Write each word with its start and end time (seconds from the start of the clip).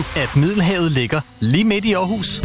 du, 0.00 0.20
at 0.20 0.36
Middelhavet 0.36 0.92
ligger 0.92 1.20
lige 1.40 1.64
midt 1.64 1.84
i 1.84 1.92
Aarhus? 1.92 2.40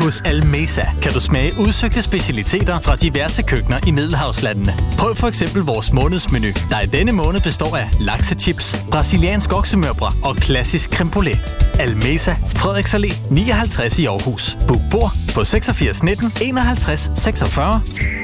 Hos 0.00 0.20
Almesa 0.20 0.84
kan 1.02 1.12
du 1.12 1.20
smage 1.20 1.52
udsøgte 1.58 2.02
specialiteter 2.02 2.78
fra 2.80 2.96
diverse 2.96 3.42
køkkener 3.42 3.78
i 3.86 3.90
Middelhavslandene. 3.90 4.74
Prøv 4.98 5.16
for 5.16 5.28
eksempel 5.28 5.62
vores 5.62 5.92
månedsmenu, 5.92 6.48
der 6.70 6.80
i 6.80 6.86
denne 6.86 7.12
måned 7.12 7.40
består 7.40 7.76
af 7.76 7.88
laksechips, 8.00 8.76
brasiliansk 8.90 9.52
oksemørbra 9.52 10.12
og 10.24 10.36
klassisk 10.36 10.94
creme 10.94 11.10
brulee. 11.10 11.40
Almesa, 11.78 12.34
Frederiks 12.56 12.94
Allé 12.94 13.32
59 13.32 13.98
i 13.98 14.06
Aarhus. 14.06 14.56
Book 14.68 14.80
bord 14.90 15.10
på 15.34 15.44
86 15.44 16.02
19 16.02 16.32
51 16.40 17.10
46 17.14 18.23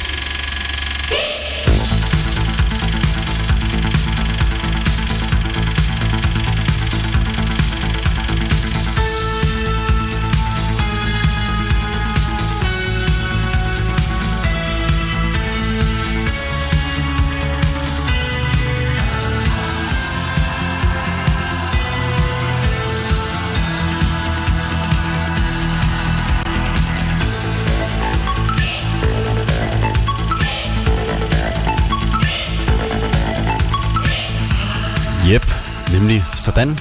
Nemlig 36.01 36.23
sådan. 36.35 36.79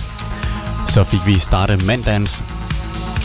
Så 0.89 1.05
fik 1.05 1.21
vi 1.27 1.39
startet 1.39 1.87
mandagens 1.87 2.43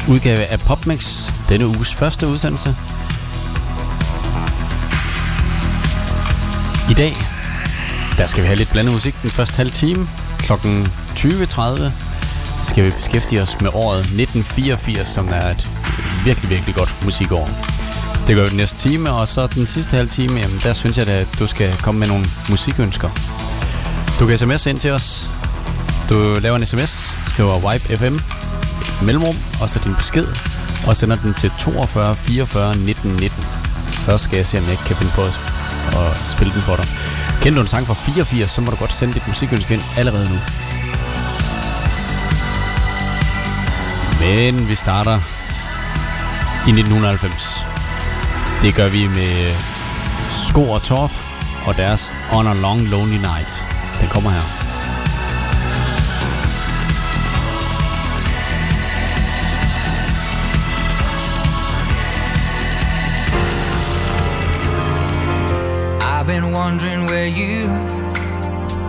udgave 0.10 0.46
af 0.46 0.60
PopMix, 0.60 1.30
denne 1.50 1.68
uges 1.68 1.94
første 1.94 2.28
udsendelse. 2.28 2.76
I 6.90 6.94
dag, 6.94 7.14
der 8.18 8.28
skal 8.28 8.44
vi 8.44 8.48
have 8.48 8.58
lidt 8.58 8.72
blandet 8.72 8.94
musik 8.94 9.16
den 9.22 9.30
første 9.30 9.58
halve 9.58 9.72
time. 9.72 10.08
Klokken 10.40 10.84
20.30 11.16 11.82
skal 12.64 12.86
vi 12.86 12.92
beskæftige 12.92 13.42
os 13.42 13.62
med 13.62 13.70
året 13.74 14.00
1984, 14.00 15.10
som 15.10 15.28
er 15.28 15.50
et 15.50 15.72
virkelig, 16.26 16.50
virkelig 16.50 16.76
godt 16.76 16.96
musikår. 17.04 17.50
Det 18.28 18.36
gør 18.36 18.44
vi 18.44 18.50
den 18.50 18.58
næste 18.58 18.78
time, 18.78 19.12
og 19.12 19.28
så 19.28 19.48
den 19.48 19.66
sidste 19.66 19.96
halve 19.96 20.10
time, 20.10 20.40
jamen 20.40 20.60
der 20.64 20.74
synes 20.74 20.98
jeg, 20.98 21.08
at 21.08 21.28
du 21.40 21.48
skal 21.48 21.78
komme 21.82 22.00
med 22.00 22.08
nogle 22.08 22.26
musikønsker. 22.50 23.10
Du 24.20 24.28
kan 24.28 24.38
sms 24.38 24.66
ind 24.66 24.80
til 24.80 24.92
os. 24.92 25.35
Du 26.10 26.40
laver 26.40 26.58
en 26.58 26.66
sms, 26.66 27.16
skriver 27.28 27.58
Wipe 27.58 27.98
FM, 27.98 28.16
mellemrum, 29.06 29.36
og 29.62 29.70
så 29.70 29.80
din 29.84 29.96
besked, 29.96 30.26
og 30.88 30.98
sender 30.98 31.16
den 31.16 31.34
til 31.34 31.52
42 31.60 32.16
44 32.16 32.78
19 32.78 33.12
19. 33.12 33.44
Så 33.88 34.18
skal 34.18 34.38
jeg 34.38 34.46
se, 34.46 34.58
om 34.58 34.64
jeg 34.64 34.72
ikke 34.72 34.84
kan 34.84 34.96
finde 34.96 35.12
på 35.16 35.22
at 35.22 36.18
spille 36.18 36.54
den 36.54 36.62
for 36.62 36.76
dig. 36.76 36.88
Kender 37.42 37.56
du 37.56 37.62
en 37.62 37.68
sang 37.68 37.88
fra 37.88 37.94
84, 37.94 38.52
så 38.52 38.62
må 38.62 38.72
du 38.72 38.78
godt 38.78 38.94
sende 38.94 39.14
dit 39.14 39.28
musikønske 39.28 39.74
ind 39.74 39.84
allerede 39.98 40.30
nu. 40.30 40.40
Men 44.20 44.70
vi 44.70 44.76
starter 44.76 45.16
i 46.68 46.72
1990. 46.72 47.66
Det 48.62 48.76
gør 48.76 48.90
vi 48.90 49.08
med 49.08 49.56
Sko 50.30 50.70
og 50.70 50.82
Torp 50.82 51.12
og 51.66 51.78
deres 51.78 52.12
On 52.32 52.48
a 52.48 52.54
Long 52.54 52.88
Lonely 52.88 53.18
Night. 53.18 53.66
Den 54.02 54.10
kommer 54.10 54.32
her. 54.32 54.65
Wondering 66.76 67.06
where 67.06 67.28
you, 67.28 67.68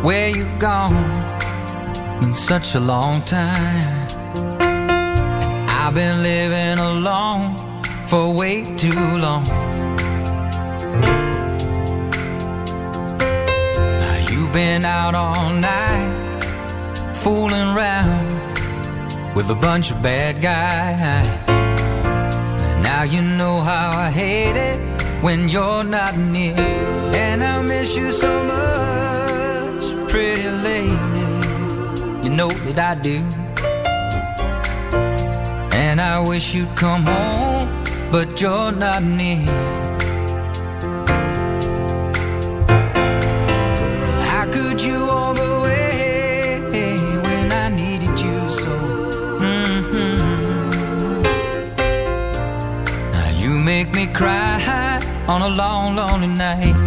where 0.02 0.28
you've 0.30 0.58
gone 0.58 1.04
in 2.20 2.34
such 2.34 2.74
a 2.74 2.80
long 2.80 3.22
time. 3.22 4.08
I've 5.68 5.94
been 5.94 6.20
living 6.20 6.78
alone 6.80 7.56
for 8.08 8.34
way 8.34 8.64
too 8.64 8.90
long. 9.18 9.44
Now 14.02 14.16
you've 14.30 14.52
been 14.52 14.84
out 14.84 15.14
all 15.14 15.50
night, 15.50 16.14
fooling 17.14 17.68
around 17.76 18.26
with 19.36 19.48
a 19.50 19.54
bunch 19.54 19.92
of 19.92 20.02
bad 20.02 20.42
guys. 20.42 21.46
Now 22.82 23.04
you 23.04 23.22
know 23.22 23.60
how 23.60 23.90
I 23.96 24.10
hate 24.10 24.56
it 24.56 24.80
when 25.22 25.48
you're 25.48 25.84
not 25.84 26.16
near. 26.16 26.95
Miss 27.78 27.94
you 27.94 28.10
so 28.10 28.32
much, 28.54 29.84
pretty 30.08 30.48
lady. 30.68 31.26
You 32.24 32.30
know 32.30 32.48
that 32.66 32.78
I 32.78 32.94
do. 33.08 33.16
And 35.84 36.00
I 36.00 36.18
wish 36.26 36.54
you'd 36.54 36.74
come 36.74 37.02
home, 37.02 37.68
but 38.10 38.40
you're 38.40 38.72
not 38.72 39.02
near. 39.02 39.46
How 44.30 44.44
could 44.56 44.78
you 44.88 44.98
walk 45.12 45.38
away 45.38 46.60
when 47.26 47.46
I 47.64 47.68
needed 47.80 48.16
you 48.24 48.38
so? 48.62 48.74
Mhm. 49.42 50.16
Now 53.14 53.30
you 53.42 53.50
make 53.50 53.88
me 53.98 54.06
cry 54.20 54.98
on 55.28 55.40
a 55.42 55.52
long, 55.62 55.96
lonely 56.00 56.32
night. 56.46 56.85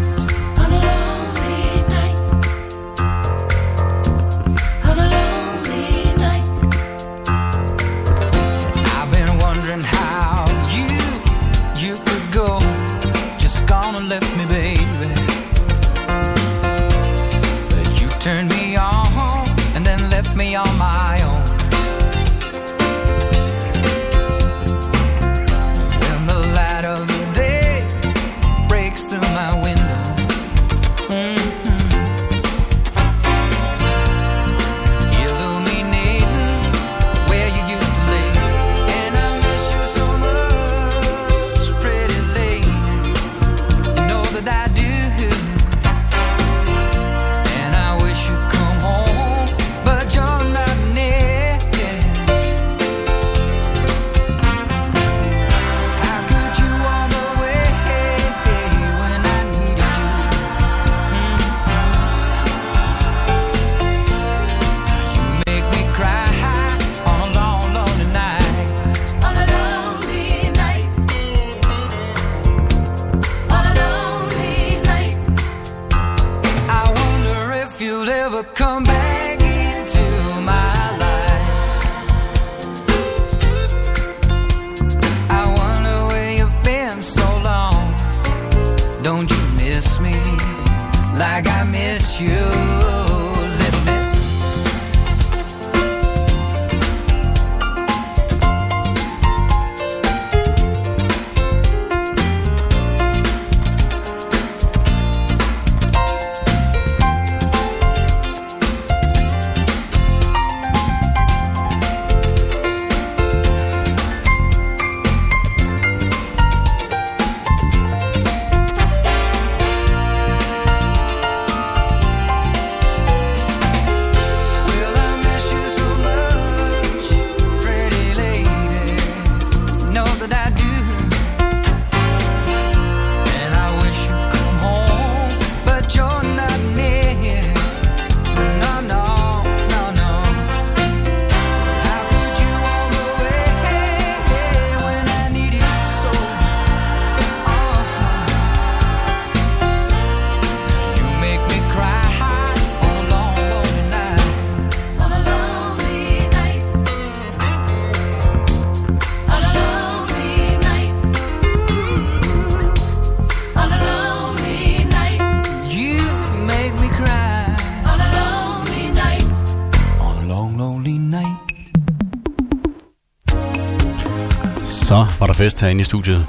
fest 175.40 175.62
herinde 175.62 175.82
i 175.82 175.84
studiet. 175.84 176.26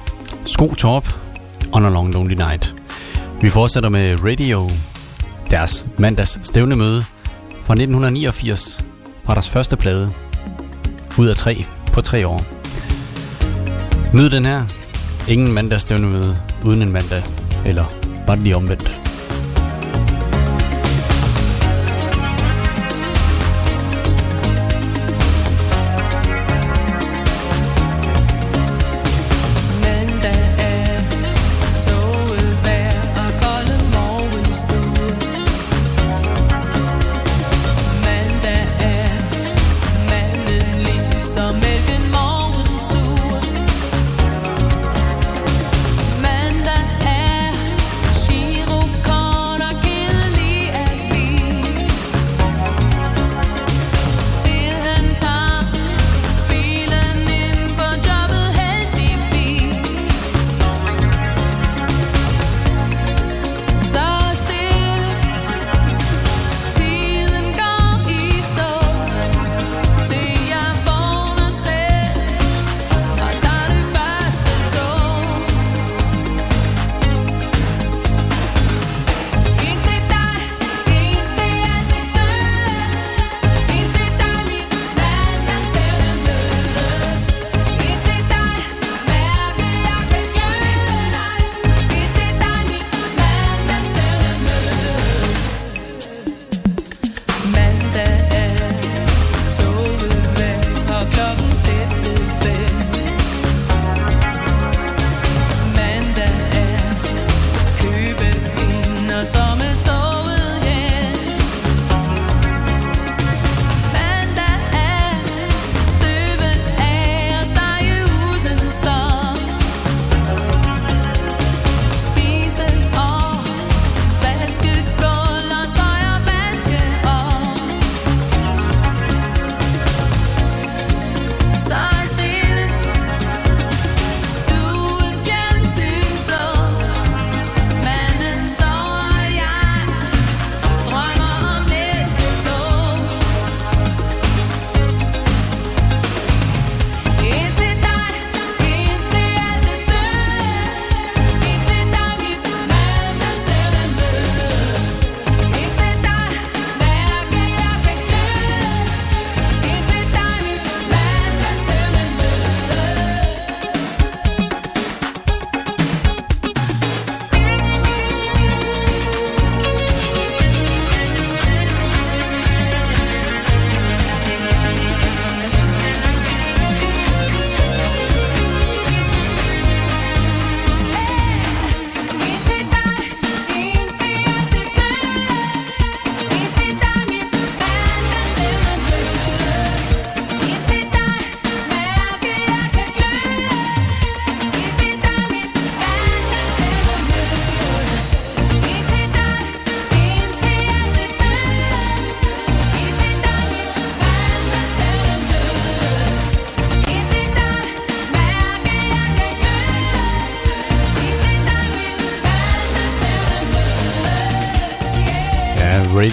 Sko 0.46 0.74
top 0.74 1.04
on 1.72 1.84
a 1.84 1.88
long 1.90 2.14
lonely 2.14 2.34
night. 2.34 2.74
Vi 3.40 3.50
fortsætter 3.50 3.88
med 3.88 4.24
Radio, 4.24 4.70
deres 5.50 5.86
mandags 5.98 6.38
stævnemøde 6.42 7.04
fra 7.64 7.74
1989, 7.74 8.86
fra 9.24 9.34
deres 9.34 9.50
første 9.50 9.76
plade, 9.76 10.12
ud 11.18 11.26
af 11.26 11.36
tre 11.36 11.64
på 11.92 12.00
tre 12.00 12.26
år. 12.26 12.40
Nyd 14.14 14.30
den 14.30 14.44
her. 14.44 14.62
Ingen 15.28 15.52
mandagsstævnemøde 15.52 16.36
uden 16.64 16.82
en 16.82 16.92
mandag, 16.92 17.22
eller 17.66 17.84
bare 18.26 18.36
lige 18.36 18.56
omvendt. 18.56 18.99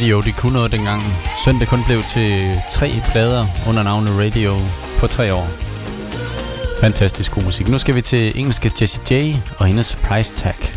Radio, 0.07 0.21
de 0.21 0.31
kunne 0.31 0.53
noget 0.53 0.71
dengang. 0.71 1.01
Søndag 1.45 1.67
kun 1.67 1.79
blev 1.85 2.03
til 2.03 2.61
tre 2.71 2.91
plader 3.11 3.45
under 3.69 3.83
navnet 3.83 4.09
Radio 4.19 4.55
på 4.99 5.07
tre 5.07 5.33
år. 5.33 5.47
Fantastisk 6.81 7.31
god 7.31 7.43
musik. 7.43 7.67
Nu 7.67 7.77
skal 7.77 7.95
vi 7.95 8.01
til 8.01 8.39
engelske 8.39 8.71
Jessie 8.81 9.03
J 9.11 9.35
og 9.57 9.65
hendes 9.65 9.95
Price 9.95 10.33
Tag. 10.35 10.76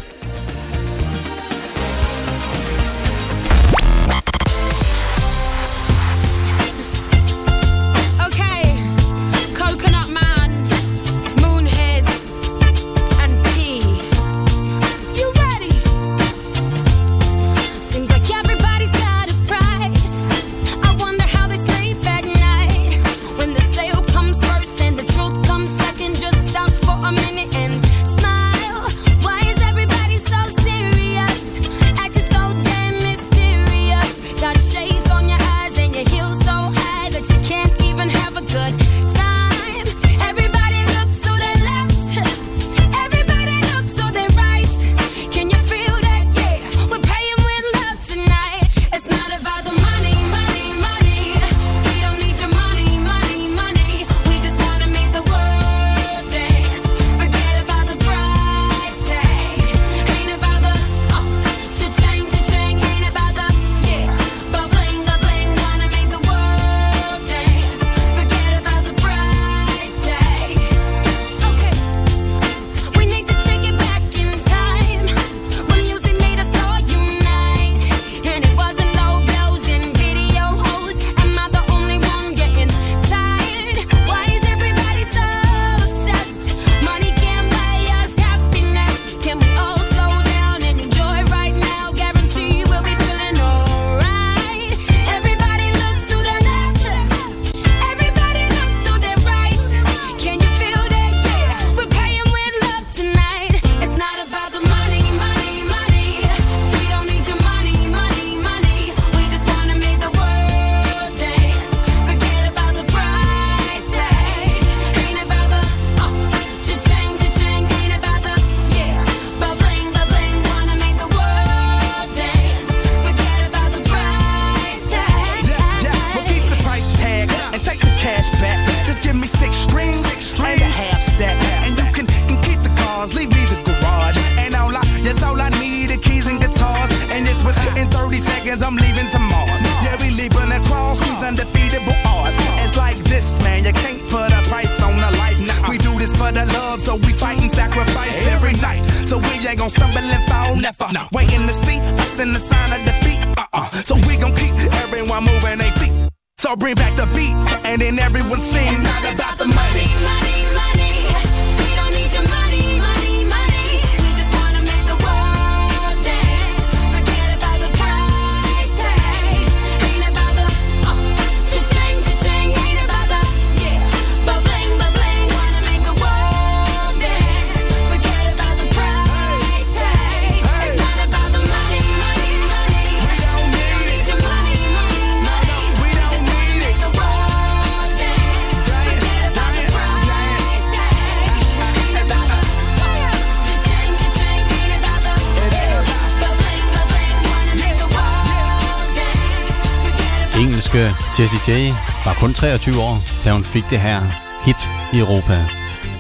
J 201.51 201.73
var 202.05 202.15
kun 202.21 202.35
23 202.35 202.81
år, 202.81 202.97
da 203.25 203.33
hun 203.33 203.45
fik 203.45 203.65
det 203.71 203.81
her 203.81 204.01
hit 204.45 204.69
i 204.93 204.99
Europa. 204.99 205.47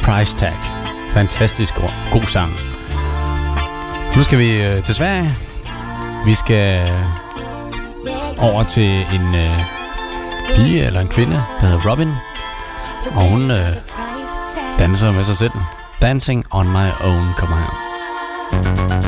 Price 0.02 0.36
Tag. 0.36 0.52
Fantastisk 1.12 1.74
god 2.12 2.22
sang. 2.22 2.52
Nu 4.16 4.22
skal 4.22 4.38
vi 4.38 4.62
øh, 4.62 4.82
til 4.82 4.94
Sverige. 4.94 5.34
Vi 6.26 6.34
skal 6.34 6.90
over 8.38 8.62
til 8.62 9.06
en 9.14 9.34
øh, 9.34 9.60
pige 10.56 10.86
eller 10.86 11.00
en 11.00 11.08
kvinde, 11.08 11.42
der 11.60 11.66
hedder 11.66 11.90
Robin. 11.90 12.10
Og 13.14 13.28
hun 13.30 13.50
øh, 13.50 13.76
danser 14.78 15.12
med 15.12 15.24
sig 15.24 15.36
selv. 15.36 15.52
Dancing 16.02 16.44
on 16.50 16.68
my 16.68 16.88
own 17.00 17.28
kommer 17.36 17.56
her. 17.56 18.99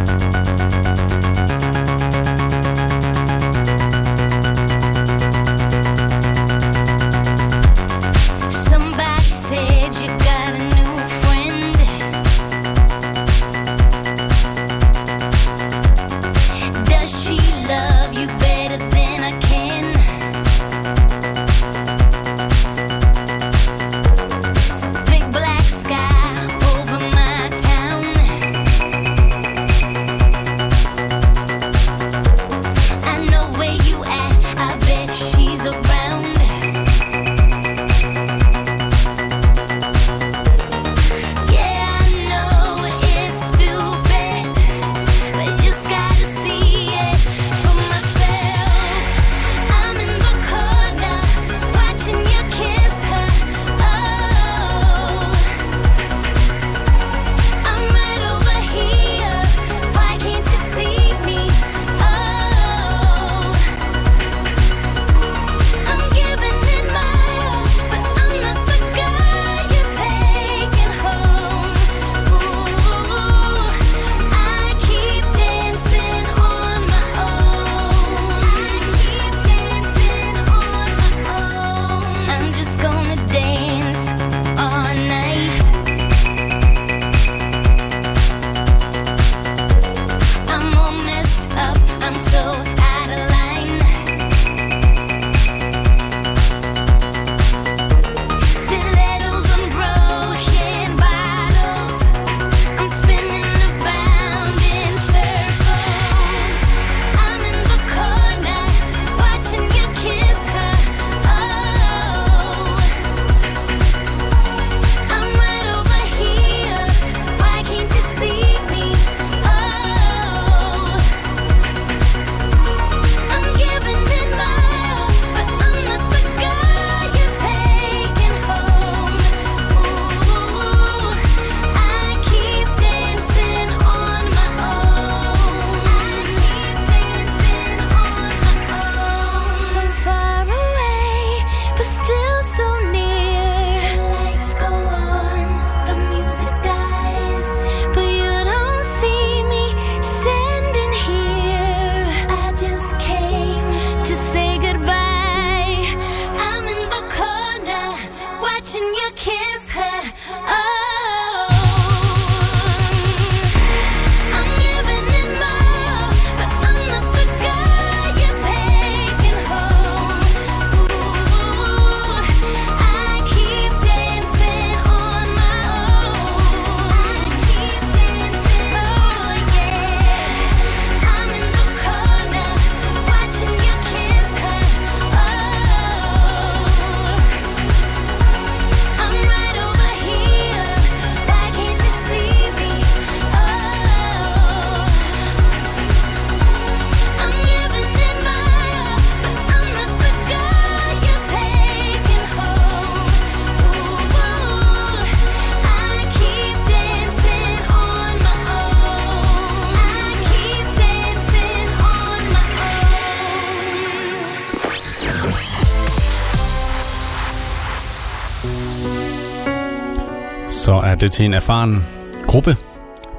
det 221.03 221.13
til 221.13 221.25
en 221.25 221.35
erfaren 221.35 221.85
gruppe. 222.27 222.57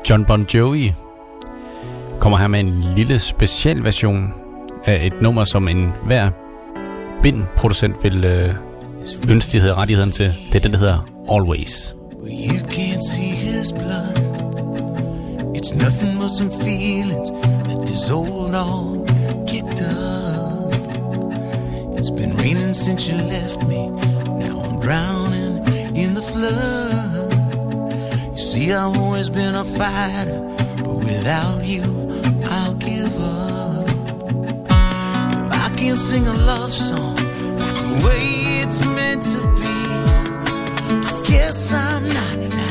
John 0.10 0.26
Bon 0.26 0.46
Jovi 0.54 0.94
kommer 2.20 2.38
her 2.38 2.48
med 2.48 2.60
en 2.60 2.84
lille 2.96 3.20
special 3.20 3.84
version 3.84 4.34
af 4.86 5.06
et 5.06 5.22
nummer, 5.22 5.46
som 5.46 5.68
en 5.68 5.92
hver 6.06 6.30
bindproducent 7.24 7.96
vil 8.04 8.26
øh, 8.26 8.54
ønske, 9.30 9.52
de 9.52 9.60
havde 9.60 9.74
rettigheden 9.74 10.12
til. 10.12 10.34
Det 10.48 10.56
er 10.56 10.60
den, 10.60 10.72
der 10.72 10.78
hedder 10.78 11.06
Always. 11.32 11.96
You 12.24 12.68
can't 12.68 13.02
see 13.12 13.34
his 13.48 13.72
blood 13.72 14.18
It's 15.58 15.74
nothing 15.76 16.20
but 16.20 16.30
some 16.38 16.52
feelings 16.52 17.30
That 17.68 17.80
this 17.88 18.10
old 18.10 18.54
dog 18.54 19.08
kicked 19.48 19.82
up 19.82 20.74
It's 21.98 22.12
been 22.20 22.34
raining 22.44 22.74
since 22.74 23.12
you 23.12 23.18
left 23.18 23.68
me 23.68 23.88
Now 24.42 24.56
I'm 24.66 24.80
drowning 24.80 25.13
See, 28.64 28.72
I've 28.72 28.98
always 28.98 29.28
been 29.28 29.56
a 29.56 29.66
fighter, 29.66 30.40
but 30.86 30.96
without 30.96 31.66
you, 31.66 31.84
I'll 32.46 32.76
give 32.76 33.14
up. 33.20 33.90
If 33.90 35.52
I 35.66 35.70
can't 35.76 36.00
sing 36.00 36.26
a 36.28 36.34
love 36.34 36.72
song 36.72 37.16
the 37.16 38.02
way 38.06 38.62
it's 38.62 38.80
meant 38.86 39.24
to 39.34 39.42
be, 39.60 39.76
I 40.96 41.26
guess 41.28 41.74
I'm 41.74 42.08
not. 42.08 42.63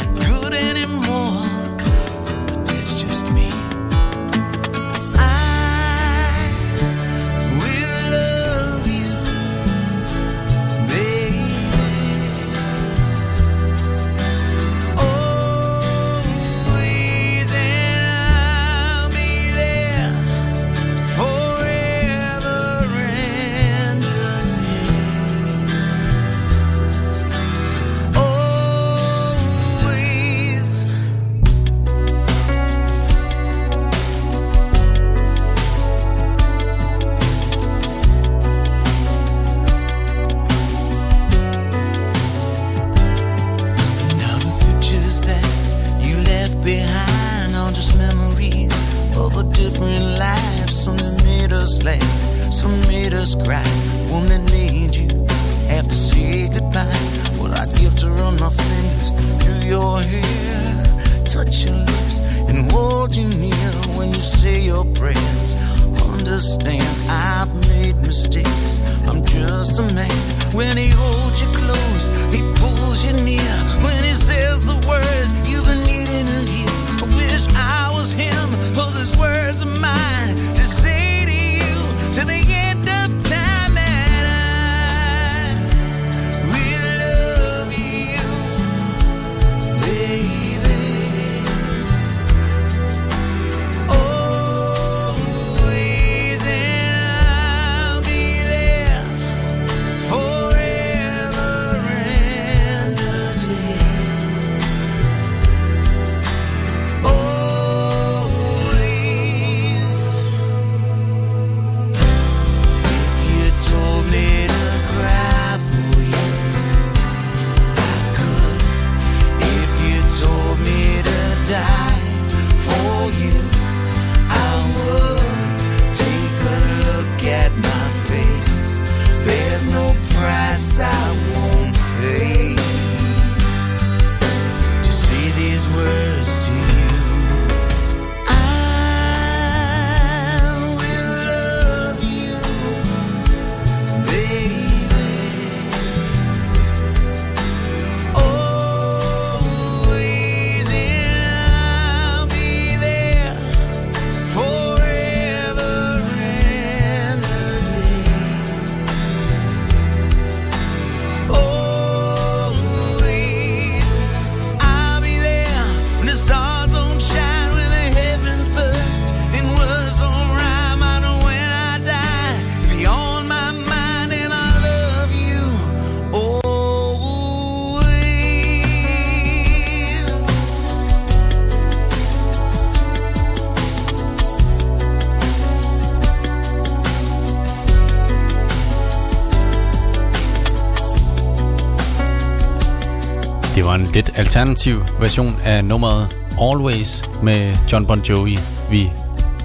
alternativ 194.37 194.85
version 195.01 195.37
af 195.45 195.65
nummeret 195.65 196.17
Always 196.41 197.03
med 197.23 197.55
John 197.73 197.87
Bon 197.87 198.01
Jovi, 198.01 198.39
vi 198.71 198.91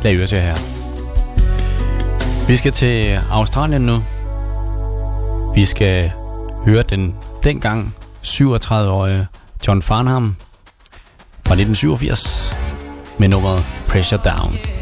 lader 0.03 0.19
øre 0.19 0.27
til 0.27 0.37
her. 0.37 0.55
Vi 2.47 2.57
skal 2.57 2.71
til 2.71 3.19
Australien 3.31 3.81
nu. 3.81 4.03
Vi 5.55 5.65
skal 5.65 6.11
høre 6.65 6.83
den 6.83 7.15
dengang 7.43 7.95
37-årige 8.25 9.27
John 9.67 9.81
Farnham 9.81 10.35
fra 11.45 11.53
1987 11.53 12.53
med 13.17 13.27
nummeret 13.27 13.65
Pressure 13.87 14.21
Down. 14.25 14.76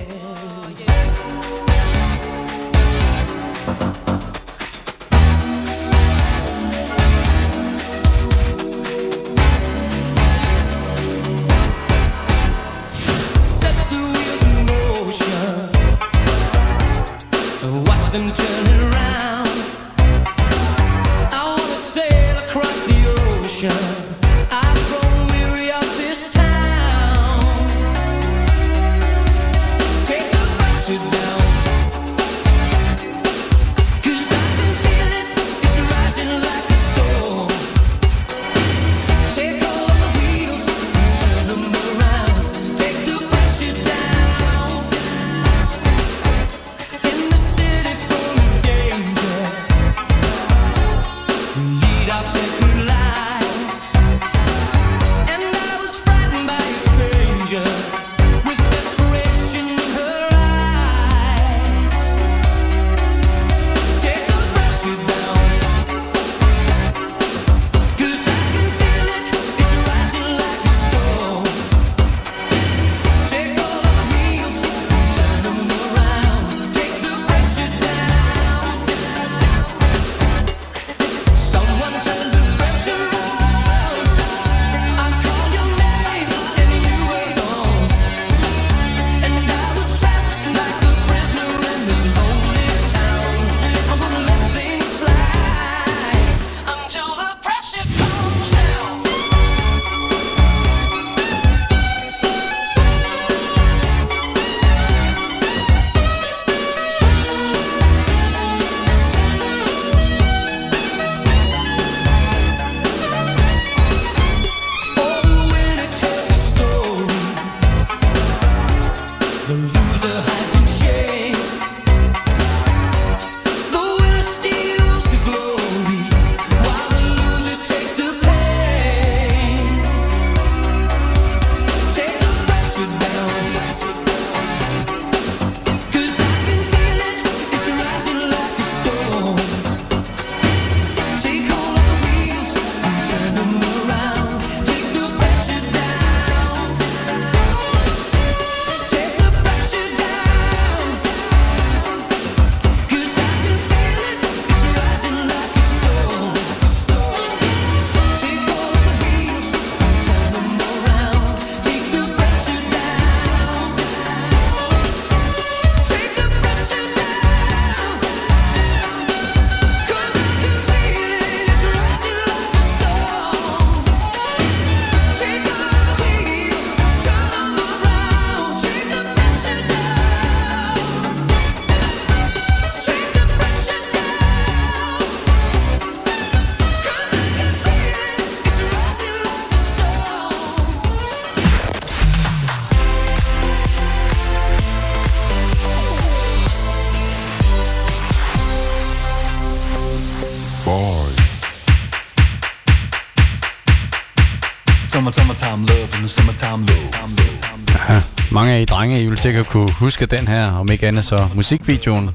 mange 208.85 208.97
af 208.97 209.01
I 209.01 209.07
vil 209.07 209.17
sikkert 209.17 209.47
kunne 209.47 209.71
huske 209.71 210.05
den 210.05 210.27
her, 210.27 210.51
om 210.51 210.71
ikke 210.71 210.87
andet 210.87 211.03
så 211.03 211.27
musikvideoen 211.35 212.09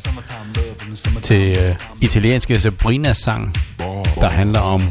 til 1.23 1.59
øh, 1.59 1.75
italienske 2.01 2.61
Sabrina-sang, 2.61 3.55
der 4.21 4.29
handler 4.29 4.61
om 4.61 4.83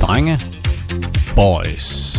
drenge, 0.00 0.40
boys. 1.36 2.09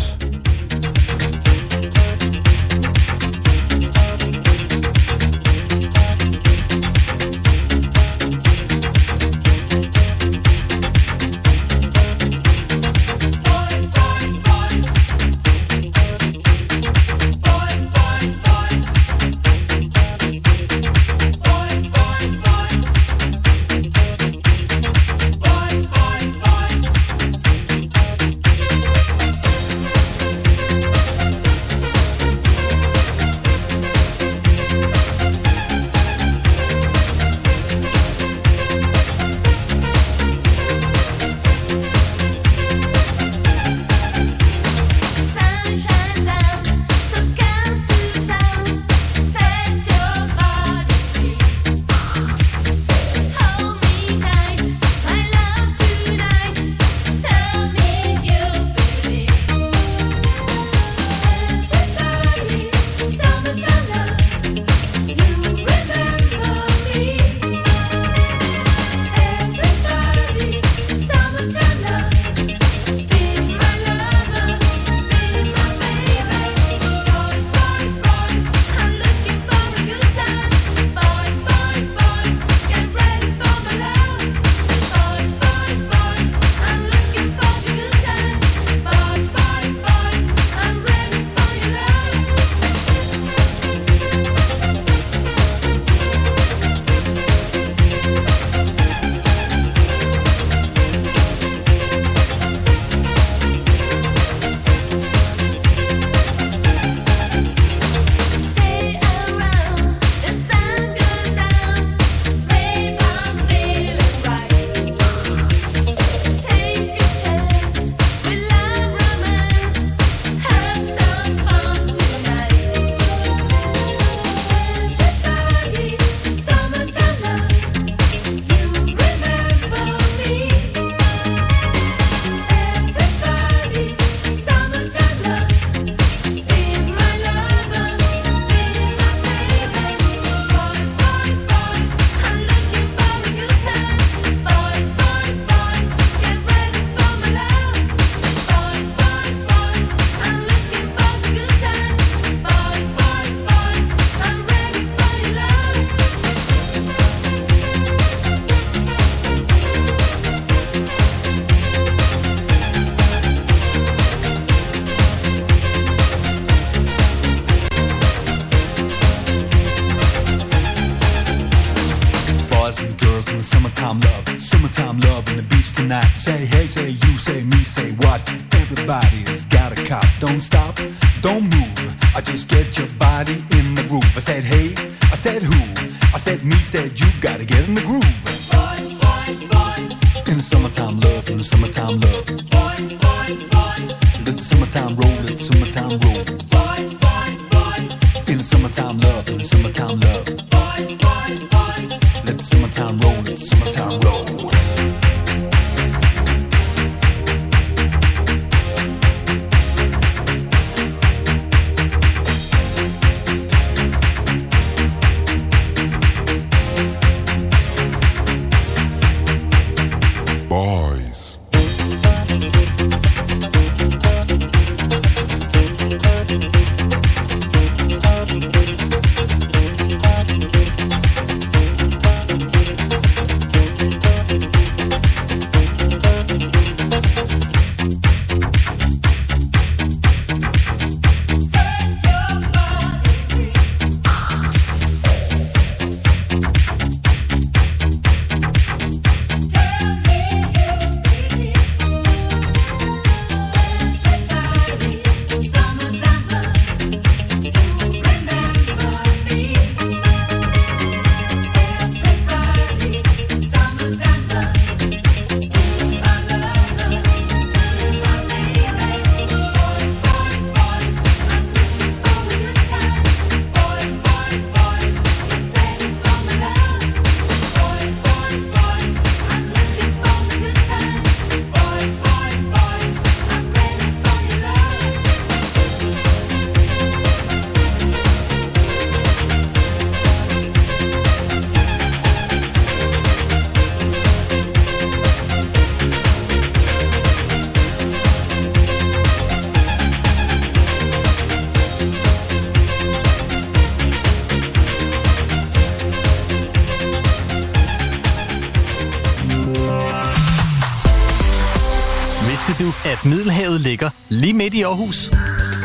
Midt 314.41 314.53
i 314.53 314.61
Aarhus? 314.61 315.09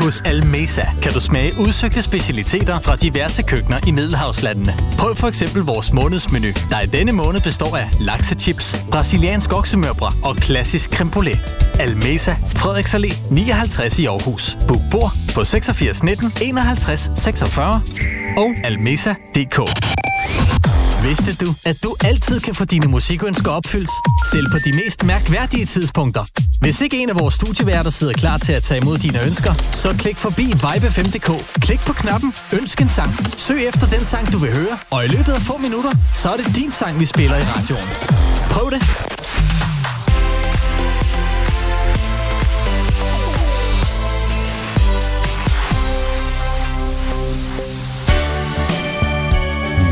Hos 0.00 0.20
Almesa 0.20 0.82
kan 1.02 1.12
du 1.12 1.20
smage 1.20 1.52
udsøgte 1.58 2.02
specialiteter 2.02 2.80
fra 2.80 2.96
diverse 2.96 3.42
køkkener 3.42 3.78
i 3.86 3.90
Middelhavslandene. 3.90 4.74
Prøv 4.98 5.16
for 5.16 5.28
eksempel 5.28 5.62
vores 5.62 5.92
månedsmenu, 5.92 6.48
der 6.70 6.80
i 6.80 6.86
denne 6.86 7.12
måned 7.12 7.40
består 7.40 7.76
af 7.76 7.88
laksechips, 8.00 8.76
brasiliansk 8.90 9.52
oksemørbrad 9.52 10.12
og 10.24 10.36
klassisk 10.36 10.94
creme 10.94 11.10
brulee. 11.10 11.40
Almesa, 11.80 12.34
Frederiks 12.56 12.94
Allé 12.94 13.16
59 13.30 13.98
i 13.98 14.06
Aarhus. 14.06 14.58
Book 14.68 14.80
bord 14.90 15.12
på 15.34 15.44
86 15.44 16.02
19 16.02 16.32
51 16.42 17.10
46 17.14 17.82
og 18.36 18.54
almesa.dk. 18.64 19.58
Vidste 21.02 21.46
du, 21.46 21.54
at 21.64 21.76
du 21.84 21.94
altid 22.04 22.40
kan 22.40 22.54
få 22.54 22.64
dine 22.64 22.86
musikønsker 22.86 23.50
opfyldt, 23.50 23.90
selv 24.32 24.46
på 24.52 24.58
de 24.64 24.72
mest 24.84 25.04
mærkværdige 25.04 25.66
tidspunkter? 25.66 26.45
Hvis 26.60 26.80
ikke 26.80 27.02
en 27.02 27.10
af 27.10 27.18
vores 27.18 27.34
studieværter 27.34 27.90
sidder 27.90 28.12
klar 28.12 28.38
til 28.38 28.52
at 28.52 28.62
tage 28.62 28.80
imod 28.82 28.98
dine 28.98 29.22
ønsker, 29.26 29.54
så 29.72 29.96
klik 29.98 30.16
forbi 30.16 30.46
vibe5.dk. 30.46 31.60
Klik 31.60 31.80
på 31.80 31.92
knappen 31.92 32.34
Ønsk 32.52 32.80
en 32.80 32.88
sang. 32.88 33.10
Søg 33.38 33.66
efter 33.68 33.86
den 33.86 34.00
sang, 34.00 34.32
du 34.32 34.38
vil 34.38 34.56
høre, 34.56 34.78
og 34.90 35.04
i 35.04 35.08
løbet 35.08 35.32
af 35.32 35.42
få 35.42 35.58
minutter, 35.58 35.90
så 36.14 36.28
er 36.30 36.36
det 36.36 36.56
din 36.56 36.70
sang, 36.70 37.00
vi 37.00 37.04
spiller 37.04 37.36
i 37.36 37.42
radioen. 37.42 37.88
Prøv 38.50 38.70
det. 38.70 38.82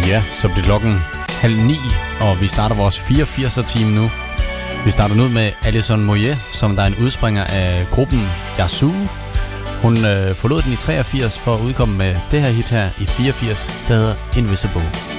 Ja, 0.08 0.22
så 0.40 0.48
bliver 0.48 0.64
klokken 0.64 0.98
halv 1.40 1.56
ni, 1.56 1.78
og 2.20 2.40
vi 2.40 2.48
starter 2.48 2.76
vores 2.76 2.98
84'er 2.98 3.66
time 3.78 3.90
nu. 3.90 4.10
Vi 4.84 4.90
starter 4.90 5.14
nu 5.14 5.28
med 5.28 5.52
Alison 5.62 6.04
Moyet, 6.04 6.36
som 6.52 6.76
der 6.76 6.82
er 6.82 6.86
en 6.86 6.96
udspringer 7.04 7.44
af 7.44 7.86
gruppen 7.90 8.20
Yasu. 8.58 8.90
Hun 9.82 9.92
øh, 9.92 10.34
forlod 10.34 10.62
den 10.62 10.72
i 10.72 10.76
83 10.76 11.38
for 11.38 11.54
at 11.54 11.60
udkomme 11.60 11.98
med 11.98 12.16
det 12.30 12.40
her 12.40 12.48
hit 12.48 12.68
her 12.68 12.88
i 13.00 13.06
84, 13.06 13.84
der 13.88 13.94
hedder 13.94 14.14
Invisible. 14.38 15.13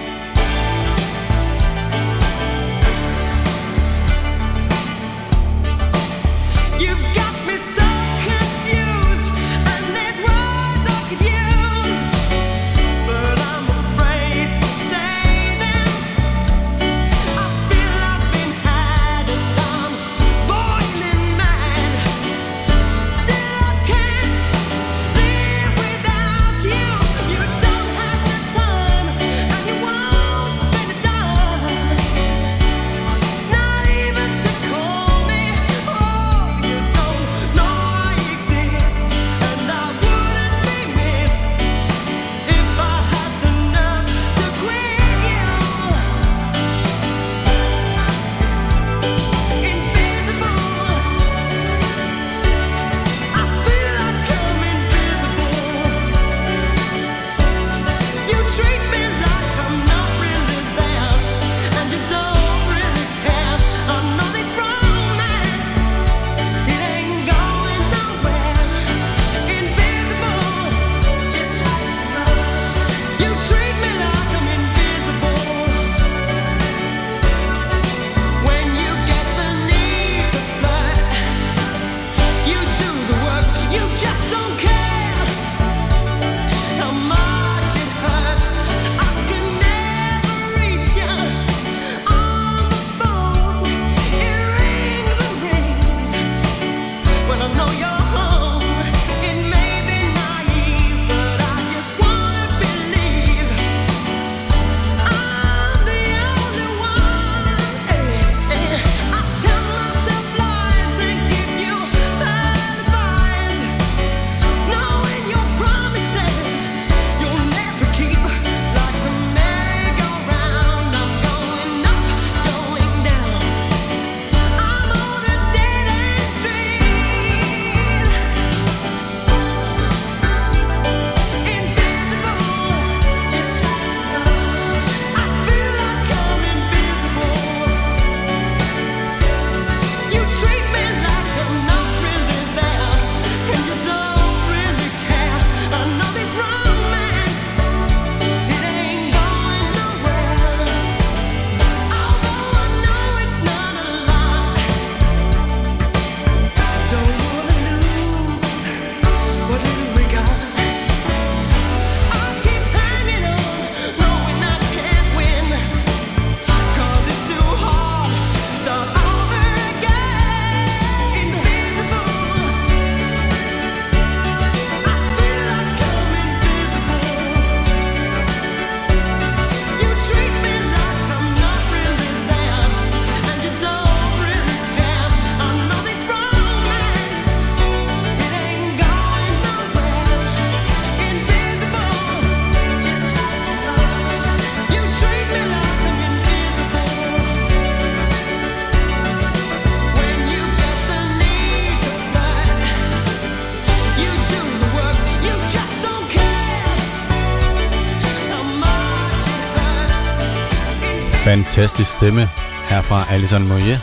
Fantastisk 211.55 211.91
stemme 211.91 212.21
her 212.69 212.81
fra 212.81 213.13
Alison 213.13 213.47
Moyet 213.47 213.79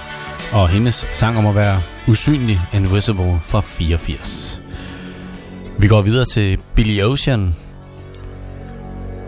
og 0.53 0.69
hendes 0.69 0.95
sang 1.13 1.39
om 1.39 1.47
at 1.47 1.55
være 1.55 1.81
usynlig, 2.09 2.61
Invisible 2.73 3.41
fra 3.45 3.61
84. 3.61 4.63
Vi 5.79 5.89
går 5.89 6.03
videre 6.03 6.25
til 6.25 6.59
Billy 6.75 7.03
Ocean, 7.03 7.57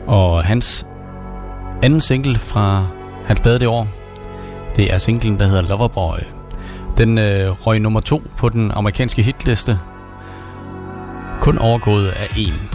og 0.07 0.45
hans 0.45 0.87
anden 1.83 2.01
single 2.01 2.39
fra 2.39 2.87
hans 3.27 3.41
plade 3.41 3.59
det 3.59 3.69
år, 3.69 3.89
det 4.77 4.93
er 4.93 4.99
singlen, 4.99 5.41
der 5.41 5.47
hedder 5.47 5.63
Loverboy. 5.63 6.19
Den 6.97 7.19
øh, 7.19 7.51
røg 7.51 7.81
nummer 7.81 8.01
to 8.01 8.23
på 8.37 8.49
den 8.49 8.71
amerikanske 8.71 9.23
hitliste, 9.23 9.79
kun 11.41 11.59
overgået 11.59 12.09
af 12.09 12.29
en. 12.37 12.71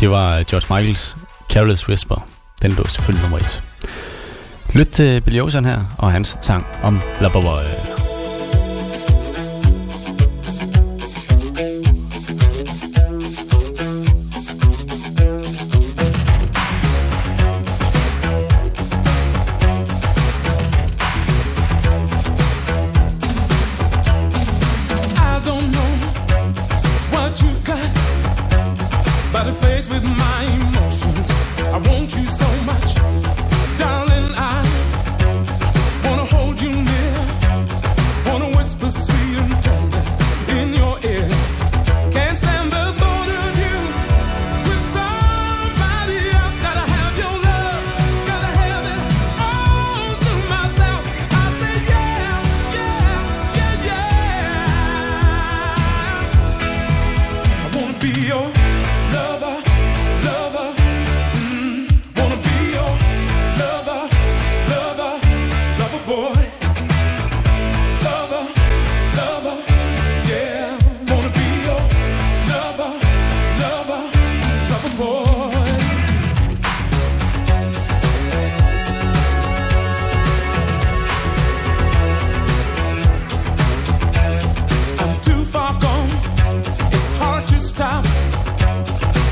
Det 0.00 0.10
var 0.10 0.42
George 0.42 0.74
Michaels 0.74 1.16
Careless 1.50 1.88
Whisper. 1.88 2.28
Den 2.62 2.72
lå 2.72 2.84
selvfølgelig 2.86 3.22
nummer 3.22 3.38
et. 3.38 3.67
Lyt 4.74 4.86
til 4.86 5.20
Billy 5.20 5.40
Ocean 5.40 5.64
her, 5.64 5.80
og 5.98 6.12
hans 6.12 6.36
sang 6.40 6.66
om 6.82 7.00
Loverboy. 7.20 7.97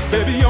Baby, 0.09 0.46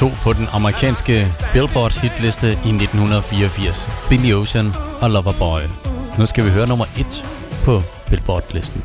2 0.00 0.08
på 0.22 0.32
den 0.32 0.46
amerikanske 0.52 1.26
Billboard 1.52 2.00
hitliste 2.02 2.46
i 2.46 2.52
1984, 2.52 3.88
Billy 4.08 4.32
Ocean 4.32 4.72
og 5.00 5.10
Loverboy. 5.10 5.60
Nu 6.18 6.26
skal 6.26 6.44
vi 6.44 6.50
høre 6.50 6.66
nummer 6.66 6.84
1 6.98 7.24
på 7.64 7.82
Billboard-listen. 8.10 8.84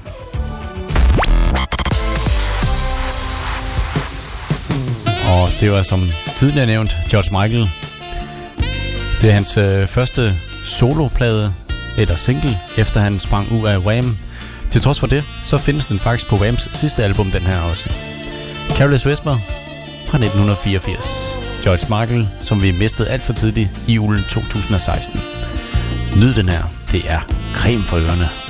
Og 5.34 5.49
det 5.59 5.72
var 5.72 5.82
som 5.82 5.99
tidligere 6.36 6.66
nævnt 6.66 6.95
George 7.11 7.41
Michael. 7.41 7.70
Det 9.22 9.30
er 9.30 9.34
hans 9.34 9.57
øh, 9.57 9.88
første 9.88 10.34
soloplade 10.66 11.53
eller 11.97 12.16
single, 12.16 12.59
efter 12.78 12.99
han 12.99 13.20
sprang 13.20 13.51
ud 13.51 13.68
af 13.68 13.78
Wham. 13.78 14.05
Til 14.72 14.82
trods 14.82 14.99
for 14.99 15.07
det, 15.07 15.24
så 15.43 15.57
findes 15.57 15.86
den 15.86 15.99
faktisk 15.99 16.30
på 16.30 16.36
Whams 16.36 16.70
sidste 16.74 17.03
album, 17.03 17.26
den 17.26 17.41
her 17.41 17.61
også. 17.61 17.89
Careless 18.78 19.05
Whisper 19.05 19.64
fra 20.16 20.24
1984. 20.24 21.63
George 21.63 21.86
Michael, 21.89 22.30
som 22.41 22.61
vi 22.61 22.72
mistede 22.72 23.09
alt 23.09 23.24
for 23.24 23.34
tidligt 23.34 23.70
i 23.88 23.93
julen 23.93 24.20
2016. 24.30 25.20
Nyd 26.16 26.34
den 26.34 26.49
her. 26.49 26.63
Det 26.91 27.01
er 27.09 27.20
creme 27.53 27.84
for 27.84 27.97
ørerne. 27.97 28.44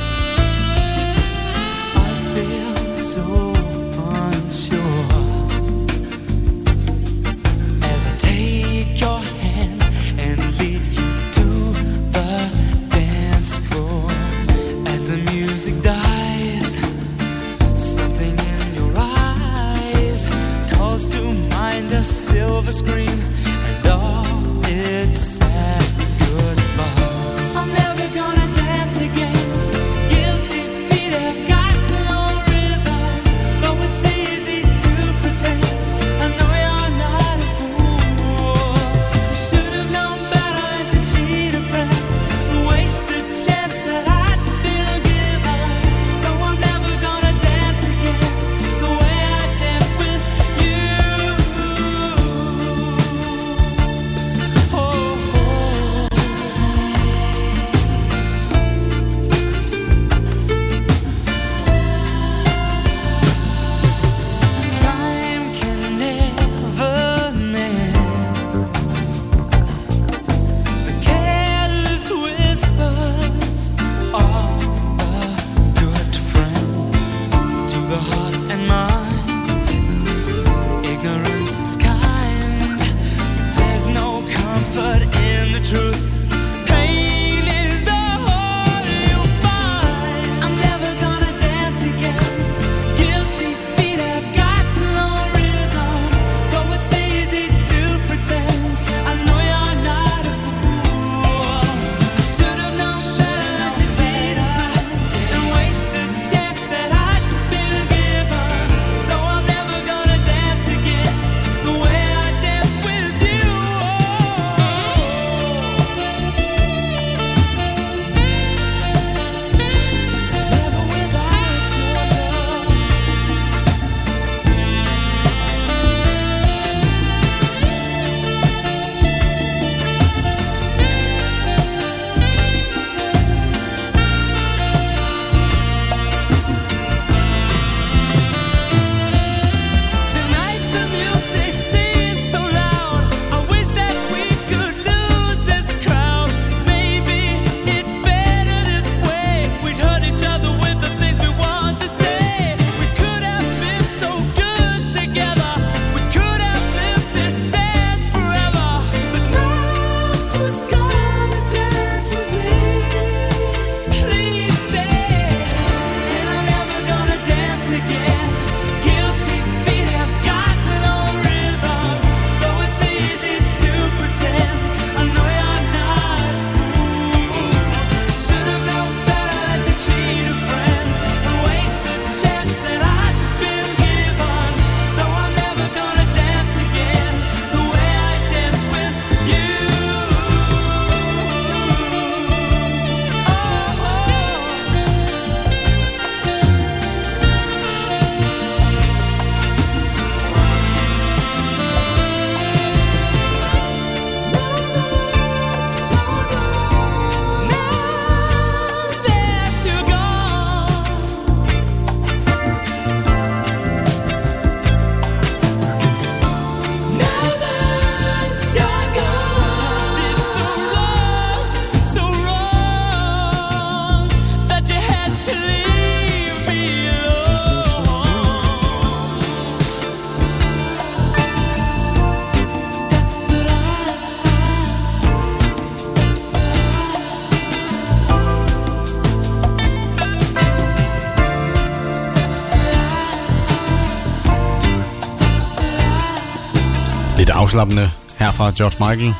afslappende 247.56 247.90
her 248.20 248.32
fra 248.32 248.52
George 248.58 248.90
Michael, 248.90 249.14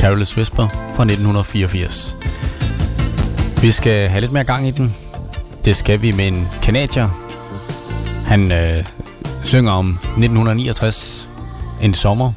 Careless 0.00 0.36
Whisper 0.36 0.68
fra 0.68 1.02
1984. 1.02 2.16
Vi 3.62 3.70
skal 3.70 4.08
have 4.08 4.20
lidt 4.20 4.32
mere 4.32 4.44
gang 4.44 4.68
i 4.68 4.70
den. 4.70 4.94
Det 5.64 5.76
skal 5.76 6.02
vi 6.02 6.12
med 6.12 6.26
en 6.26 6.48
kanadier. 6.62 7.08
Han 8.26 8.52
øh, 8.52 8.86
synger 9.44 9.72
om 9.72 9.88
1969, 9.88 11.28
en 11.82 11.94
sommer. 11.94 12.32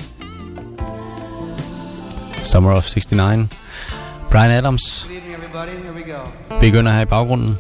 Summer 2.43 2.71
of 2.71 2.95
69. 2.95 3.49
Brian 4.31 4.51
Adams 4.51 5.07
begynder 6.59 6.91
her 6.91 7.01
i 7.01 7.05
baggrunden 7.05 7.57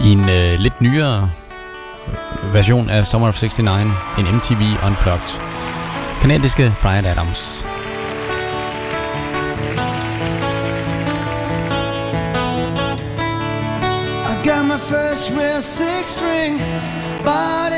i 0.00 0.08
en 0.12 0.20
øh, 0.20 0.58
lidt 0.58 0.80
nyere 0.80 1.30
version 2.52 2.90
af 2.90 3.06
Summer 3.06 3.28
of 3.28 3.42
69, 3.42 3.82
en 4.18 4.24
MTV 4.36 4.86
Unplugged 4.86 5.55
kanadiske 6.26 6.72
Brian 6.82 7.06
Adams. 7.06 7.62
I 14.30 14.34
got 14.44 14.64
my 14.64 14.78
first 14.78 15.30
real 15.38 15.62
six 15.62 16.08
string, 16.08 16.58
body 17.24 17.75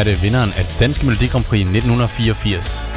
er 0.00 0.04
det 0.04 0.22
vinderen 0.22 0.52
af 0.56 0.64
Danske 0.78 1.06
Melodi 1.06 1.26
Grand 1.26 1.44
Prix 1.44 1.60
1984. 1.60 2.88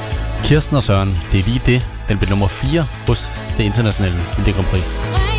Kirsten 0.44 0.76
og 0.76 0.84
Søren, 0.84 1.18
det 1.32 1.40
er 1.40 1.44
lige 1.44 1.62
det. 1.66 1.88
Den 2.10 2.18
blev 2.18 2.30
nummer 2.30 2.48
4 2.48 2.88
hos 3.08 3.30
det 3.58 3.64
internationale 3.64 4.16
Melodi 4.38 4.52
Grand 4.52 4.68
Prix. 4.68 5.33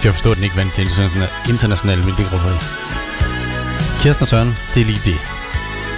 til 0.00 0.08
at 0.08 0.14
forstå, 0.14 0.30
at 0.30 0.36
den 0.36 0.44
ikke 0.44 0.56
vandt 0.56 0.74
til 0.74 0.84
internationale 1.48 2.04
vintergrupperi. 2.04 2.54
Kirsten 4.00 4.22
og 4.22 4.28
Søren, 4.28 4.56
det 4.74 4.80
er 4.80 4.84
lige 4.84 5.10
det. 5.10 5.18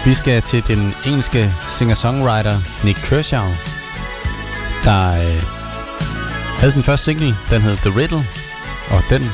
Vi 0.05 0.15
skal 0.15 0.43
til 0.43 0.67
den 0.67 0.95
engelske 1.07 1.55
singer-songwriter 1.69 2.85
Nick 2.85 2.99
Kershaw, 3.09 3.49
der 4.85 5.09
øh, 5.09 5.43
havde 6.59 6.73
sin 6.73 6.83
første 6.83 7.05
single, 7.05 7.37
den 7.51 7.61
hed 7.63 7.77
The 7.77 8.01
Riddle, 8.01 8.25
og 8.91 9.03
den 9.11 9.31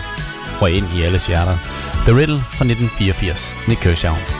røg 0.60 0.74
ind 0.74 0.86
i 0.96 1.02
alles 1.02 1.26
hjerter. 1.26 1.56
The 2.06 2.16
Riddle 2.16 2.40
fra 2.40 2.64
1984, 2.64 3.54
Nick 3.68 3.80
Kershaw. 3.80 4.37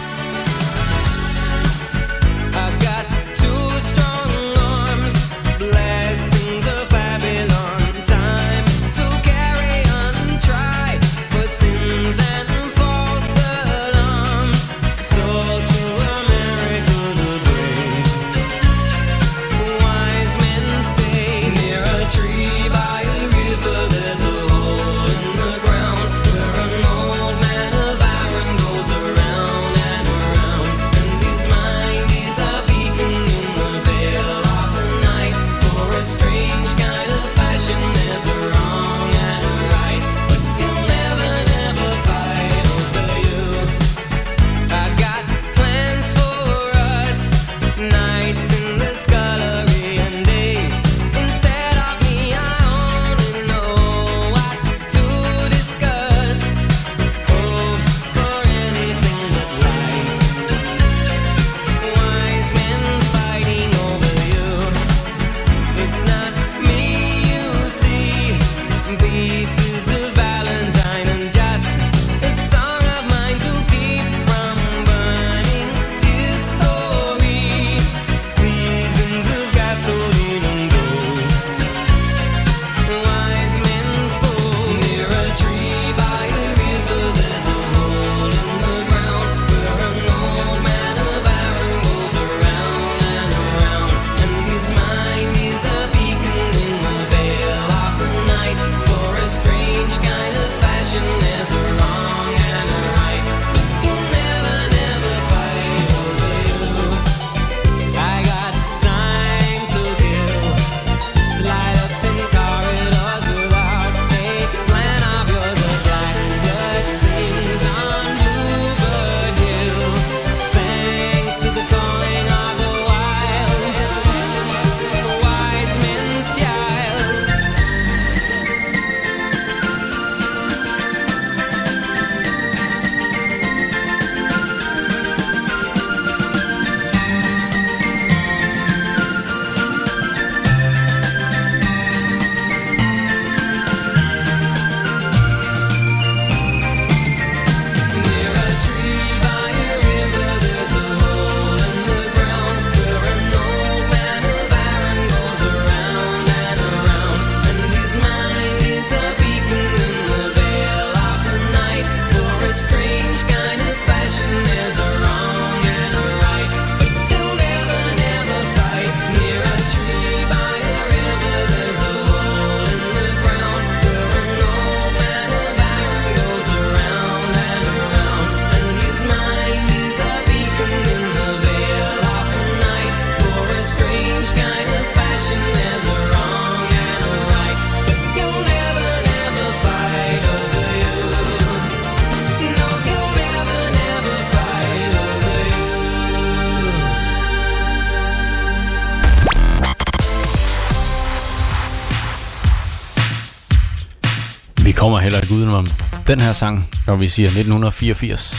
den 206.09 206.21
her 206.21 206.33
sang, 206.33 206.71
når 206.87 206.97
vi 206.97 207.09
siger 207.09 207.27
1984. 207.27 208.37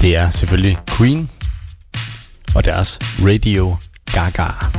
Det 0.00 0.16
er 0.16 0.30
selvfølgelig 0.30 0.78
Queen 0.96 1.30
og 2.54 2.64
deres 2.64 2.98
Radio 3.20 3.76
Gaga. 4.14 4.69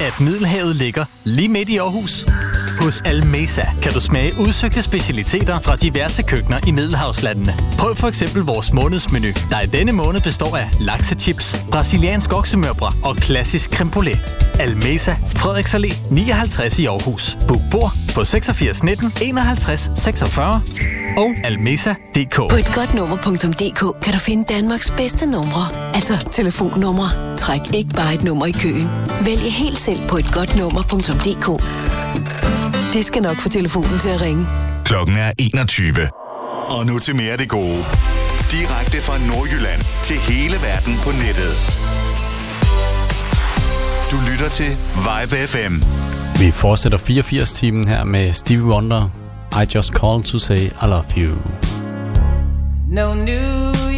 at 0.00 0.20
Middelhavet 0.20 0.76
ligger 0.76 1.04
lige 1.24 1.48
midt 1.48 1.68
i 1.68 1.76
Aarhus. 1.76 2.24
Hos 2.80 3.02
Almesa 3.04 3.62
kan 3.82 3.92
du 3.92 4.00
smage 4.00 4.32
udsøgte 4.38 4.82
specialiteter 4.82 5.58
fra 5.58 5.76
diverse 5.76 6.22
køkkener 6.22 6.58
i 6.66 6.70
Middelhavslandene. 6.70 7.54
Prøv 7.78 7.96
for 7.96 8.08
eksempel 8.08 8.42
vores 8.42 8.72
månedsmenu, 8.72 9.28
der 9.50 9.60
i 9.60 9.66
denne 9.66 9.92
måned 9.92 10.20
består 10.20 10.56
af 10.56 10.70
laksechips, 10.80 11.56
brasiliansk 11.72 12.32
oksemørbrad 12.32 12.92
og 13.04 13.16
klassisk 13.16 13.74
creme 13.74 13.90
brulee. 13.90 14.20
Almesa, 14.60 15.14
Frederiks 15.36 15.74
Allé 15.74 16.14
59 16.14 16.78
i 16.78 16.86
Aarhus. 16.86 17.38
Book 17.48 17.60
bord 17.70 17.92
på 18.14 18.24
86 18.24 18.82
19 18.82 19.12
51 19.22 19.90
46 19.94 20.62
og 21.16 21.34
almesa.dk. 21.44 22.36
På 22.36 22.56
et 22.56 22.72
godt 22.74 22.94
nummer.dk 22.94 24.02
kan 24.02 24.12
du 24.12 24.18
finde 24.18 24.54
Danmarks 24.54 24.90
bedste 24.90 25.26
numre, 25.26 25.94
altså 25.94 26.28
telefonnumre. 26.32 27.36
Træk 27.36 27.60
ikke 27.74 27.90
bare 27.94 28.14
et 28.14 28.24
nummer 28.24 28.46
i 28.46 28.52
køen. 28.52 28.88
Vælg 29.24 29.52
helt 29.52 29.78
selv 29.78 30.08
på 30.08 30.16
et 30.16 30.32
godt 30.32 30.56
nummer.dk. 30.56 31.60
Det 32.92 33.04
skal 33.04 33.22
nok 33.22 33.36
få 33.36 33.48
telefonen 33.48 33.98
til 33.98 34.08
at 34.08 34.20
ringe. 34.22 34.46
Klokken 34.84 35.16
er 35.16 35.32
21. 35.38 35.94
Og 36.68 36.86
nu 36.86 36.98
til 36.98 37.16
mere 37.16 37.32
af 37.32 37.38
det 37.38 37.48
gode. 37.48 37.78
Direkte 38.50 39.00
fra 39.00 39.18
Nordjylland 39.26 39.82
til 40.02 40.16
hele 40.16 40.56
verden 40.62 40.94
på 41.02 41.10
nettet. 41.10 41.52
Du 44.10 44.16
lytter 44.30 44.48
til 44.48 44.70
Vibe 45.06 45.36
FM. 45.46 45.74
Vi 46.44 46.50
fortsætter 46.50 46.98
84-timen 46.98 47.88
her 47.88 48.04
med 48.04 48.32
Stevie 48.32 48.64
Wonder. 48.64 49.10
I 49.62 49.76
just 49.76 49.90
called 49.92 50.24
to 50.24 50.38
say 50.38 50.58
I 50.58 50.86
love 50.86 51.04
you. 51.16 51.36
No 52.88 53.14
New 53.14 53.89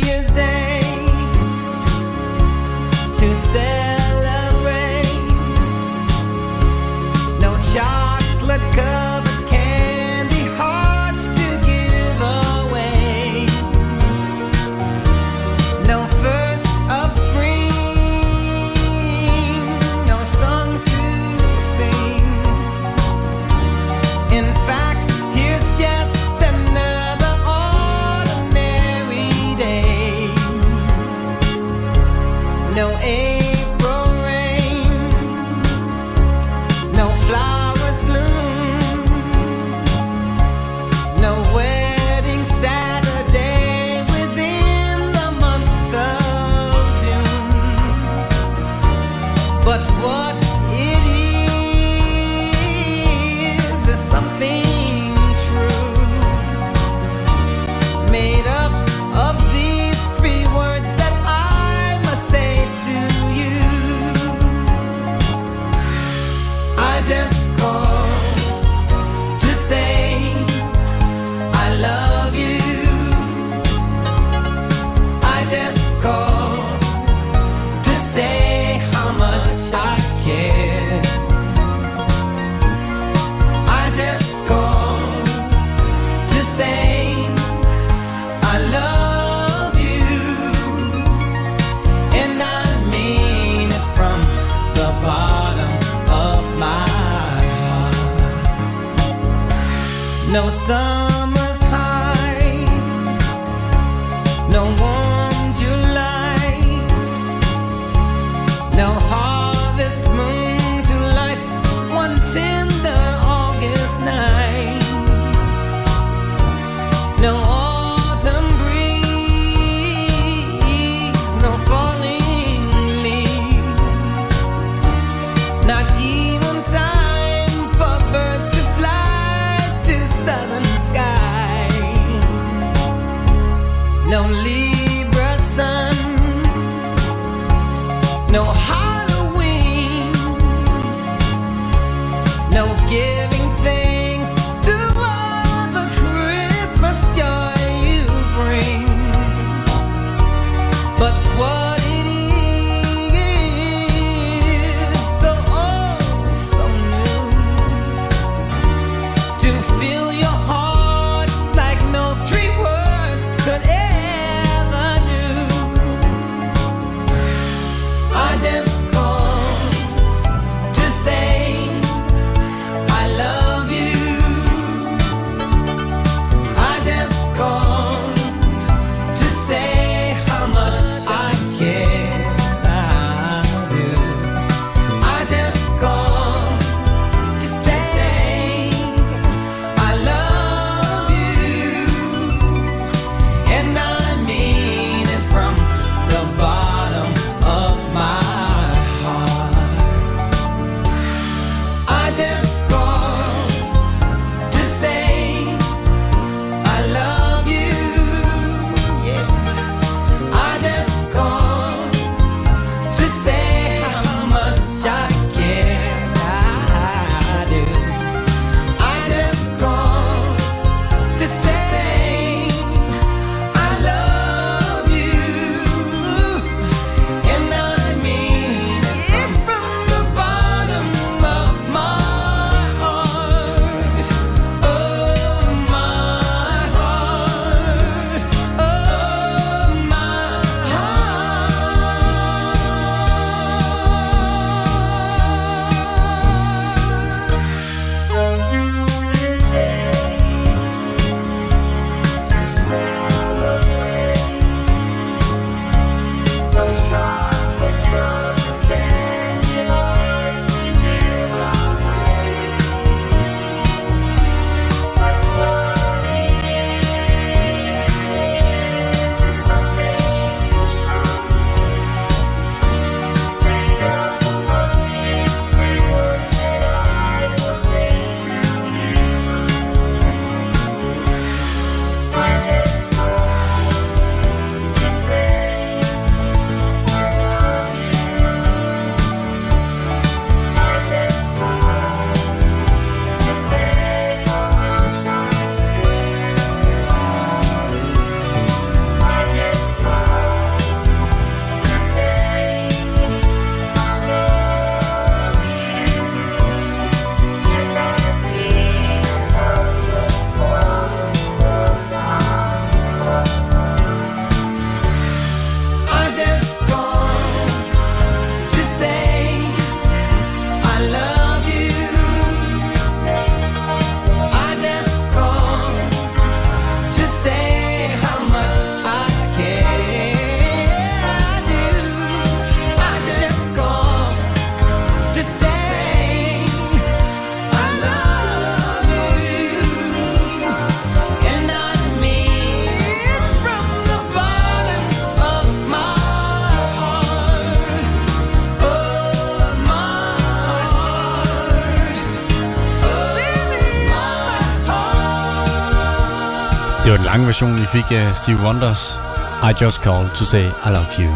lange 357.23 357.29
version, 357.29 357.53
vi 357.53 357.67
fik 357.73 357.85
af 357.91 358.17
Steve 358.17 358.39
Wonders. 358.45 358.97
I 359.43 359.65
Just 359.65 359.83
Called 359.83 360.09
To 360.15 360.25
Say 360.25 360.45
I 360.45 360.69
Love 360.77 360.91
You. 360.99 361.15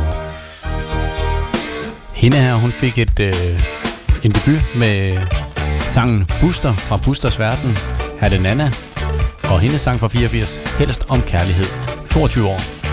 Hende 2.13 2.37
her, 2.37 2.55
hun 2.55 2.73
fik 2.73 2.99
et, 2.99 3.21
øh, 3.21 3.35
en 4.23 4.31
debut 4.31 4.77
med 4.77 5.19
sangen 5.81 6.29
Buster 6.41 6.73
fra 6.73 6.97
Busters 6.97 7.39
Verden. 7.39 7.77
Her 8.21 8.27
er 8.27 8.29
det 8.29 8.43
Nana. 8.43 8.71
Og 9.45 9.61
hendes 9.61 9.81
sang 9.81 10.01
fra 10.01 10.09
84, 10.09 10.61
Helst 10.79 11.07
om 11.09 11.23
Kærlighed. 11.23 11.67
22 12.11 12.49
år. 12.49 12.86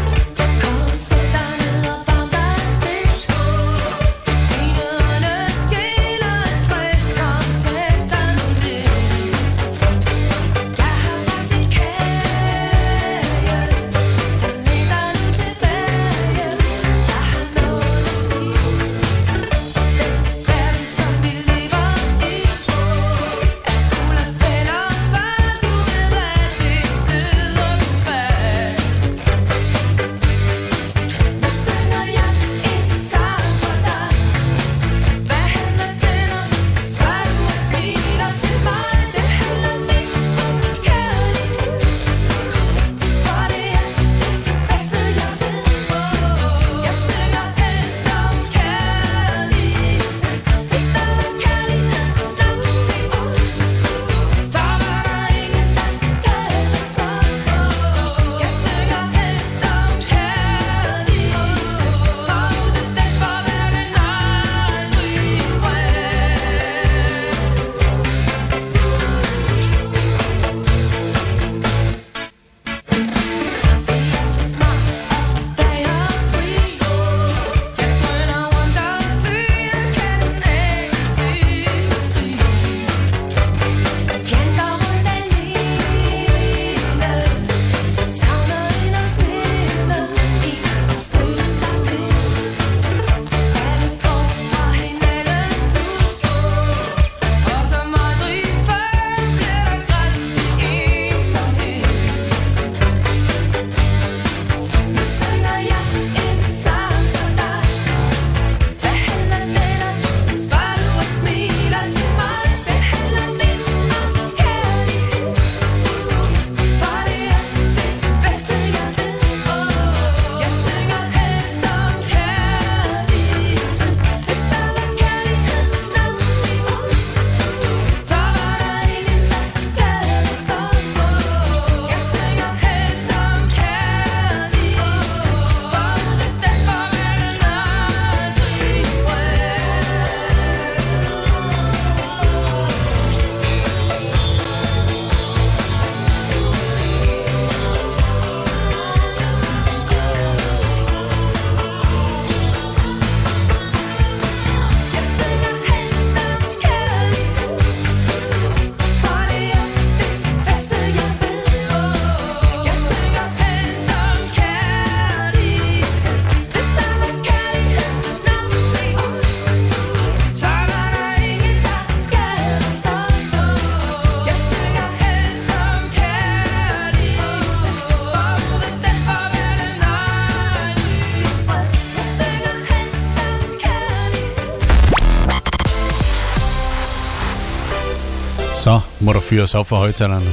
må 189.04 189.14
der 189.14 189.20
fyres 189.20 189.56
op 189.56 189.68
for 189.68 189.76
højtalerne. 189.76 190.26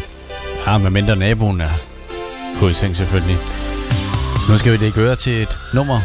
Ja, 0.66 0.78
medmindre 0.78 1.16
naboen 1.16 1.60
er 1.60 1.70
gået 2.60 2.70
i 2.70 2.74
seng 2.74 2.96
selvfølgelig. 2.96 3.36
Nu 4.48 4.58
skal 4.58 4.72
vi 4.72 4.76
det 4.86 4.94
gøre 4.94 5.16
til 5.16 5.42
et 5.42 5.58
nummer 5.74 6.00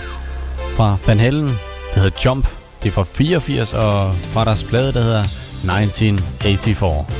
fra 0.75 0.97
Van 1.07 1.19
Halen, 1.19 1.47
der 1.93 1.99
hedder 1.99 2.21
Jump. 2.25 2.47
Det 2.83 2.89
er 2.89 2.93
fra 2.93 3.05
84 3.13 3.73
og 3.73 4.15
fra 4.15 4.45
deres 4.45 4.63
plade, 4.63 4.93
der 4.93 5.01
hedder 5.01 5.23
1984. 5.23 7.14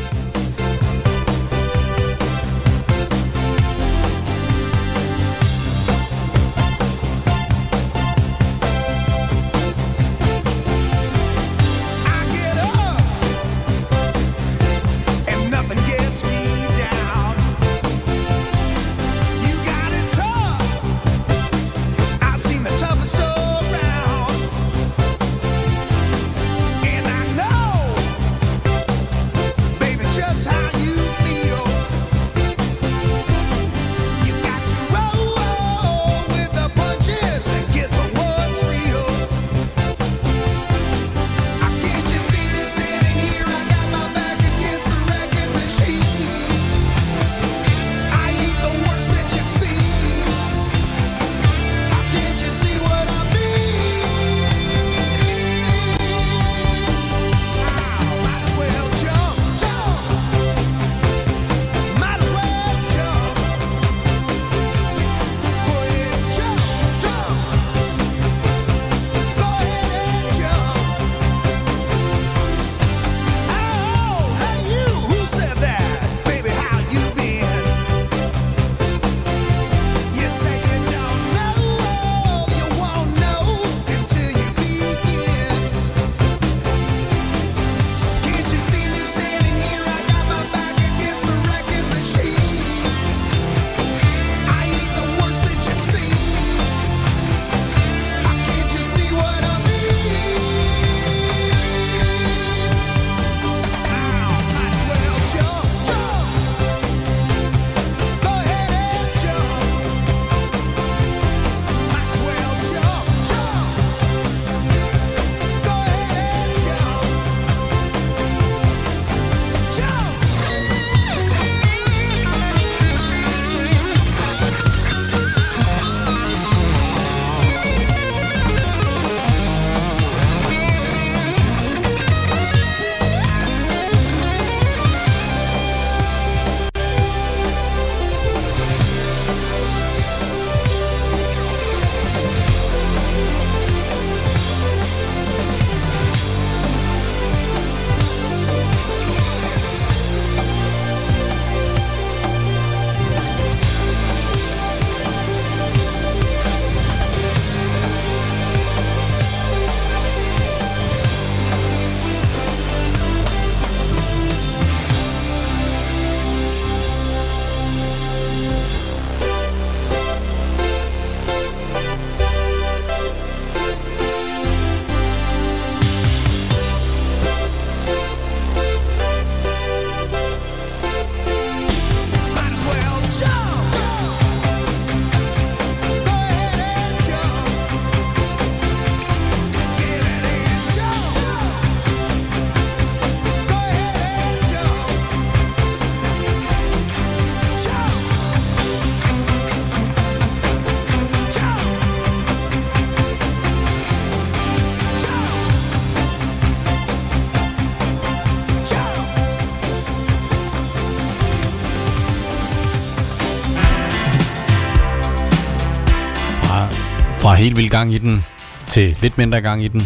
helt 217.46 217.58
vild 217.58 217.70
gang 217.70 217.94
i 217.94 217.98
den, 217.98 218.26
til 218.68 218.98
lidt 219.02 219.18
mindre 219.18 219.42
gang 219.42 219.64
i 219.64 219.68
den. 219.68 219.82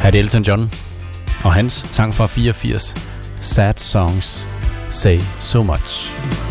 Her 0.00 0.06
er 0.06 0.10
det 0.10 0.18
Elton 0.20 0.42
John 0.42 0.70
og 1.44 1.54
hans 1.54 1.72
sang 1.72 2.14
fra 2.14 2.26
84, 2.26 2.94
Sad 3.40 3.74
Songs 3.76 4.46
Say 4.90 5.18
So 5.40 5.62
Much. 5.62 6.43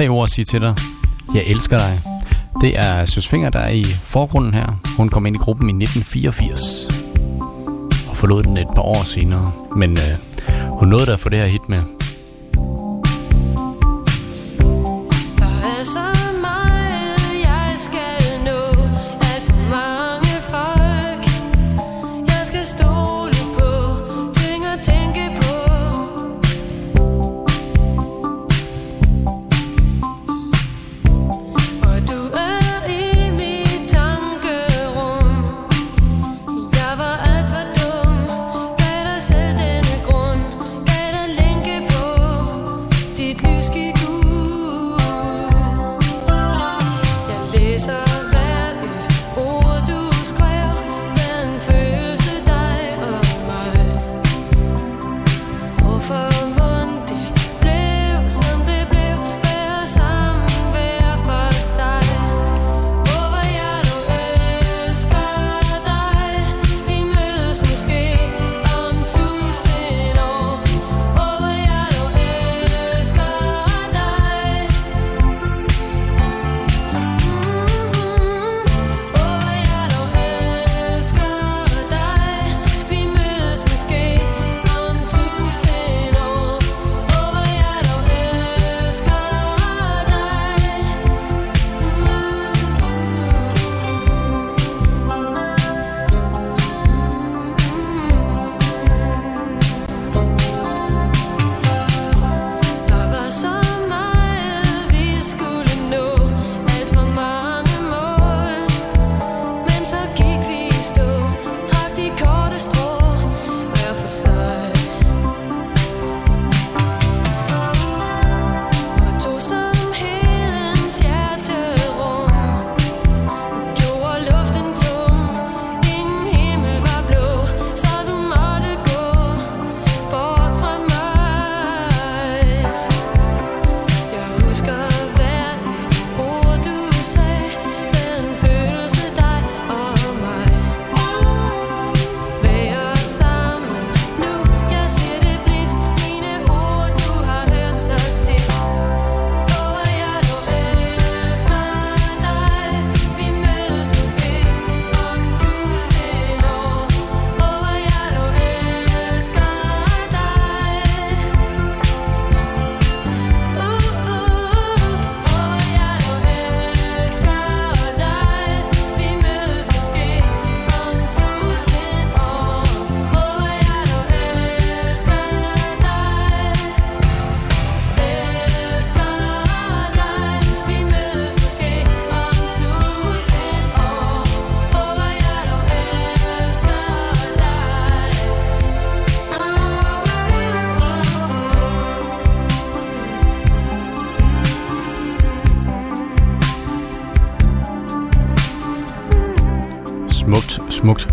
tre 0.00 0.08
ord 0.08 0.24
at 0.24 0.30
sige 0.30 0.44
til 0.44 0.60
dig. 0.60 0.74
Jeg 1.34 1.42
elsker 1.46 1.78
dig. 1.78 2.00
Det 2.60 2.78
er 2.78 3.04
Søs 3.04 3.28
Finger, 3.28 3.50
der 3.50 3.58
er 3.58 3.72
i 3.72 3.84
forgrunden 3.84 4.54
her. 4.54 4.80
Hun 4.96 5.08
kom 5.08 5.26
ind 5.26 5.36
i 5.36 5.38
gruppen 5.38 5.68
i 5.68 5.84
1984 5.84 6.88
og 8.10 8.16
forlod 8.16 8.42
den 8.42 8.56
et 8.56 8.66
par 8.74 8.82
år 8.82 9.02
senere. 9.04 9.52
Men 9.76 9.90
øh, 9.90 10.48
hun 10.78 10.88
nåede 10.88 11.06
da 11.06 11.12
at 11.12 11.18
få 11.18 11.28
det 11.28 11.38
her 11.38 11.46
hit 11.46 11.68
med. 11.68 11.99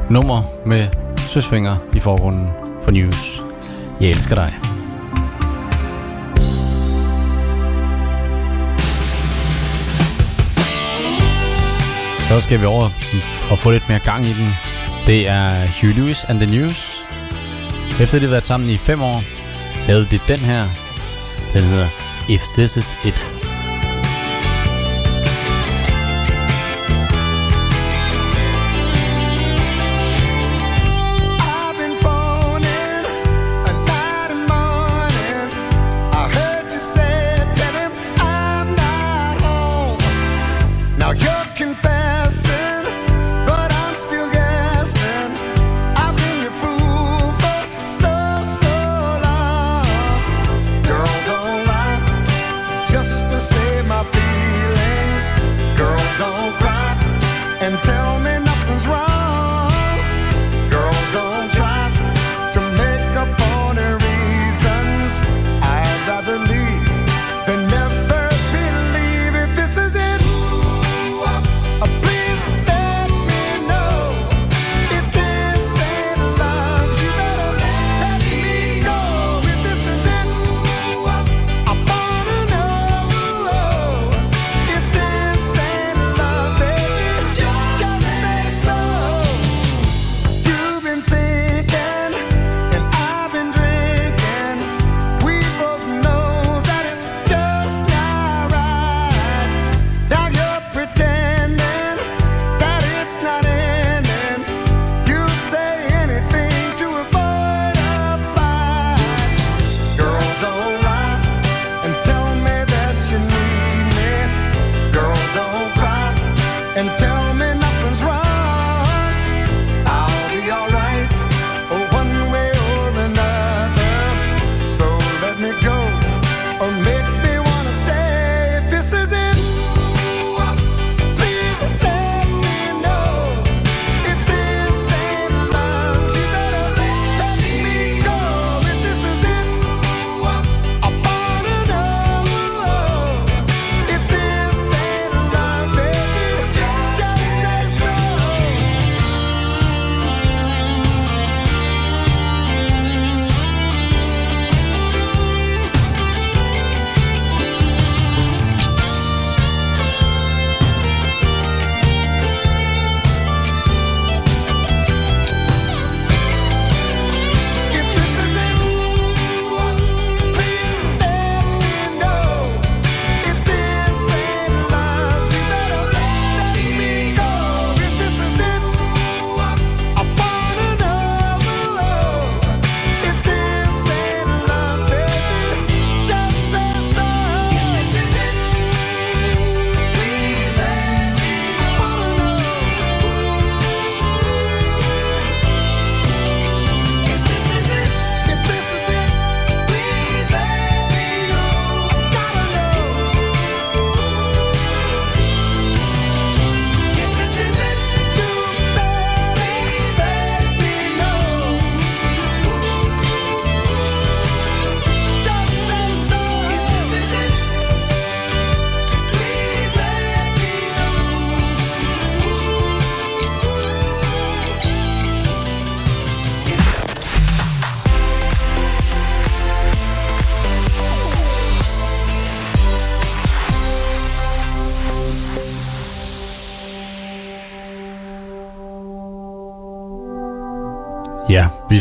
Nummer 0.10 0.42
med 0.66 0.88
søsvinger 1.18 1.78
i 1.96 2.00
forgrunden 2.00 2.48
for 2.84 2.92
News. 2.92 3.42
Jeg 4.02 4.10
elsker 4.10 4.36
dig. 4.36 4.54
Så 12.28 12.40
skal 12.40 12.60
vi 12.62 12.66
over 12.66 12.90
og 13.52 13.58
få 13.58 13.72
lidt 13.72 13.90
mere 13.90 14.00
gang 14.00 14.26
i 14.26 14.34
den. 14.34 14.48
Det 15.08 15.28
er 15.28 15.48
Hugh 15.82 15.98
Lewis 15.98 16.24
and 16.24 16.40
the 16.40 16.60
News. 16.60 17.04
Efter 18.02 18.20
det 18.20 18.22
har 18.22 18.30
været 18.30 18.44
sammen 18.44 18.70
i 18.70 18.78
fem 18.78 19.02
år, 19.02 19.22
lavede 19.88 20.08
de 20.12 20.20
den 20.28 20.40
her. 20.40 20.68
Den 21.54 21.64
hedder 21.64 21.88
If 22.30 22.42
This 22.42 22.78
Is 22.78 22.98
It. 23.06 23.37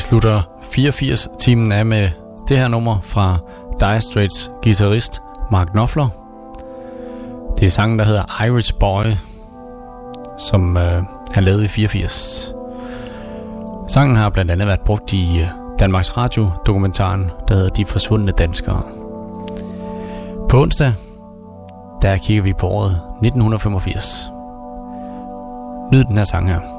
Slutter 0.08 0.42
84-timen 0.62 1.72
af 1.72 1.86
med 1.86 2.10
det 2.48 2.58
her 2.58 2.68
nummer 2.68 3.00
fra 3.02 3.38
Dire 3.80 4.00
Straits 4.00 4.50
guitarist 4.62 5.20
Mark 5.50 5.66
Knopfler. 5.66 6.08
Det 7.58 7.66
er 7.66 7.70
sangen, 7.70 7.98
der 7.98 8.04
hedder 8.04 8.44
Irish 8.44 8.74
Boy, 8.80 9.04
som 10.38 10.76
øh, 10.76 11.02
han 11.34 11.44
lavede 11.44 11.64
i 11.64 11.68
84. 11.68 12.52
Sangen 13.88 14.16
har 14.16 14.30
blandt 14.30 14.50
andet 14.50 14.66
været 14.66 14.80
brugt 14.80 15.12
i 15.12 15.40
øh, 15.40 15.46
Danmarks 15.78 16.16
Radio-dokumentaren, 16.16 17.30
der 17.48 17.54
hedder 17.54 17.70
De 17.70 17.86
Forsvundne 17.86 18.32
Danskere. 18.32 18.82
På 20.48 20.62
onsdag, 20.62 20.92
der 22.02 22.16
kigger 22.16 22.42
vi 22.42 22.52
på 22.52 22.66
året 22.66 22.90
1985. 22.90 24.30
Nyd 25.92 26.04
den 26.04 26.16
her 26.16 26.24
sang 26.24 26.48
her. 26.48 26.75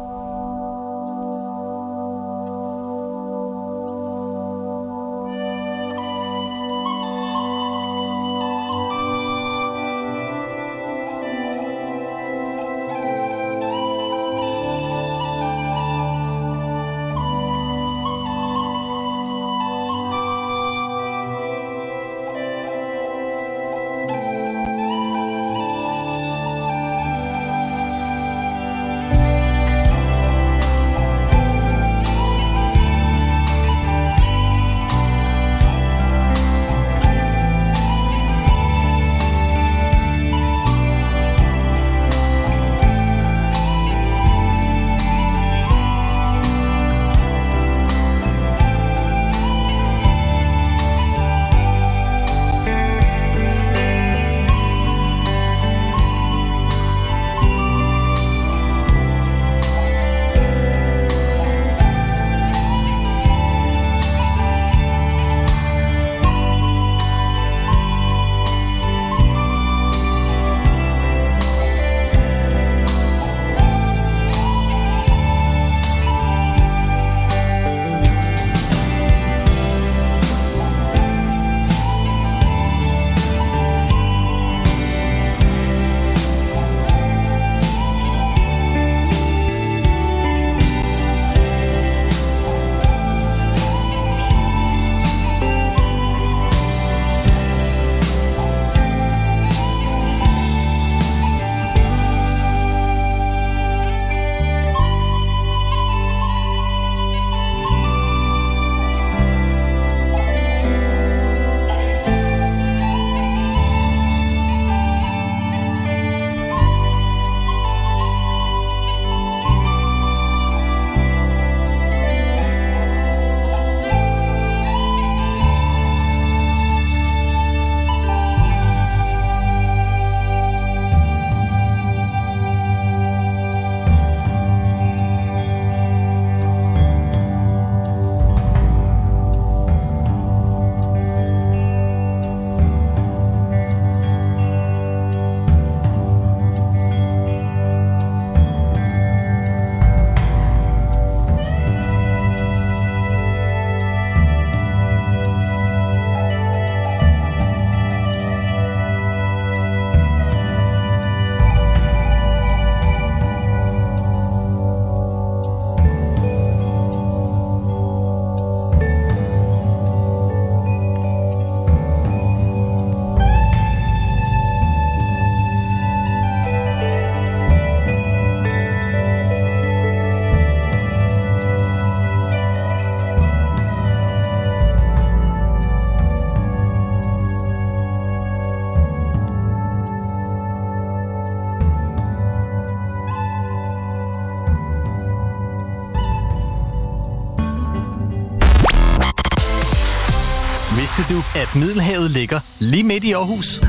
At 201.41 201.55
Middelhavet 201.55 202.11
ligger 202.11 202.39
lige 202.59 202.83
midt 202.83 203.03
i 203.03 203.11
Aarhus? 203.11 203.59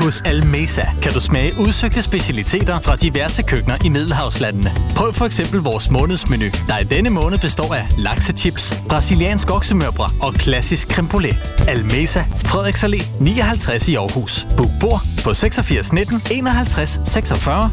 Hos 0.00 0.22
Almesa 0.24 0.82
kan 1.02 1.12
du 1.12 1.20
smage 1.20 1.52
udsøgte 1.60 2.02
specialiteter 2.02 2.78
fra 2.80 2.96
diverse 2.96 3.42
køkkener 3.42 3.76
i 3.84 3.88
Middelhavslandene. 3.88 4.72
Prøv 4.96 5.12
for 5.12 5.24
eksempel 5.24 5.60
vores 5.60 5.90
månedsmenu, 5.90 6.44
der 6.68 6.78
i 6.78 6.84
denne 6.84 7.10
måned 7.10 7.38
består 7.38 7.74
af 7.74 7.86
laksechips, 7.98 8.74
brasiliansk 8.88 9.50
oksemørbrad 9.50 10.10
og 10.22 10.34
klassisk 10.34 10.90
creme 10.90 11.08
brulee. 11.08 11.36
Almesa, 11.68 12.22
Frederiks 12.44 12.84
Allé 12.84 13.22
59 13.22 13.88
i 13.88 13.94
Aarhus. 13.94 14.46
Book 14.56 14.70
bord 14.80 15.00
på 15.24 15.34
86 15.34 15.92
19 15.92 16.20
51 16.30 17.00
46 17.04 17.70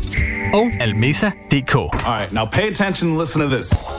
og 0.53 0.71
almesa.dk. 0.79 1.75
Alright, 1.75 2.33
now 2.33 2.45
pay 2.45 2.71
attention 2.71 3.09
and 3.11 3.19
listen 3.19 3.41
to 3.41 3.47
this. 3.55 3.98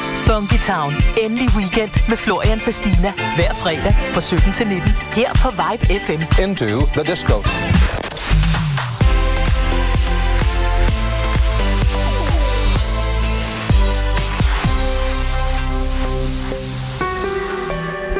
Funky 0.27 0.59
Town. 0.71 0.93
Endelig 1.23 1.49
weekend 1.57 2.09
med 2.09 2.17
Florian 2.17 2.59
Fastina. 2.59 3.13
Hver 3.35 3.53
fredag 3.53 3.93
fra 4.13 4.21
17 4.21 4.53
til 4.53 4.67
19. 4.67 4.91
Her 5.11 5.29
på 5.43 5.49
Vibe 5.49 5.85
FM. 6.05 6.41
Into 6.43 6.65
the 6.95 7.03
disco. 7.11 7.37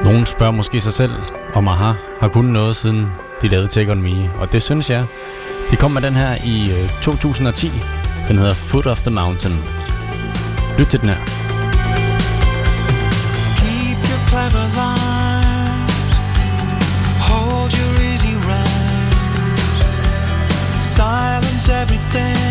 Nogen 0.04 0.26
spørger 0.26 0.52
måske 0.52 0.80
sig 0.80 0.94
selv, 0.94 1.12
om 1.54 1.68
AHA 1.68 1.94
har 2.20 2.28
kunnet 2.28 2.54
noget 2.54 2.76
siden 2.76 3.08
de 3.42 3.48
lavede 3.48 3.68
Take 3.68 3.92
On 3.92 4.02
Me, 4.02 4.32
og 4.40 4.52
det 4.52 4.62
synes 4.62 4.90
jeg. 4.90 5.06
De 5.72 5.76
kom 5.76 5.92
med 5.92 6.02
den 6.02 6.14
her 6.14 6.32
i 6.46 6.72
øh, 6.84 7.02
2010. 7.02 7.72
Den 8.28 8.38
hedder 8.38 8.54
Foot 8.54 8.86
of 8.86 9.02
the 9.02 9.12
Mountain. 9.12 9.56
Lyt 10.78 10.88
til 10.88 11.02
den 11.02 11.10
her. 11.10 11.31
Everything. 21.72 22.51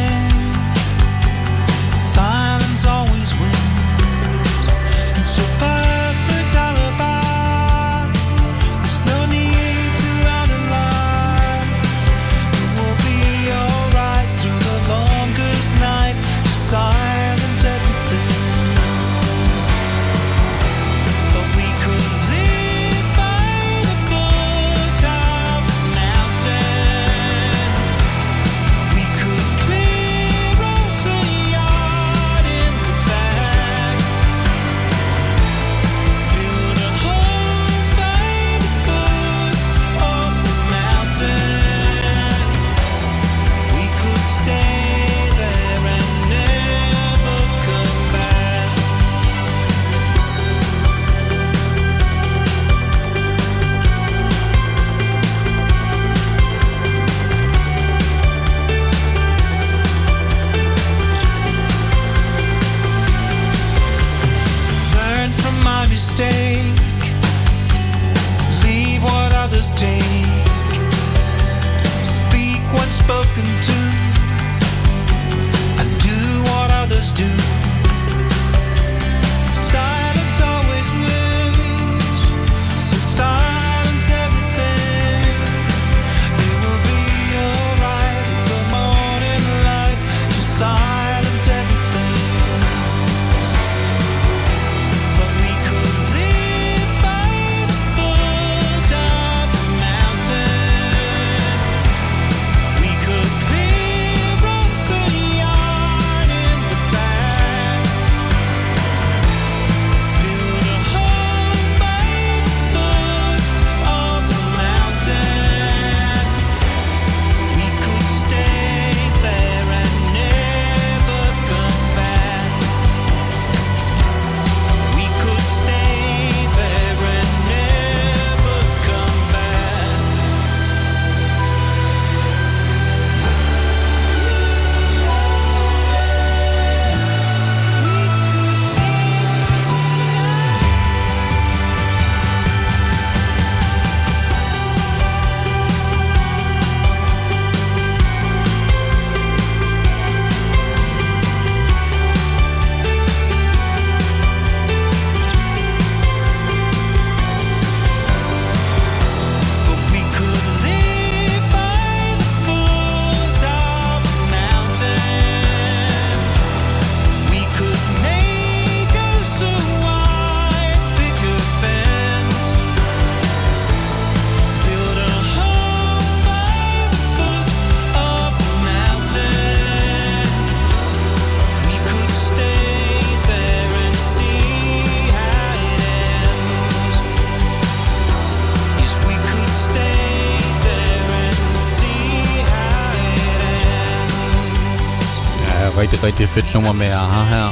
rigtig 196.20 196.42
fedt 196.42 196.54
nummer 196.54 196.72
med 196.72 196.86
Aha 196.86 197.22
her. 197.24 197.48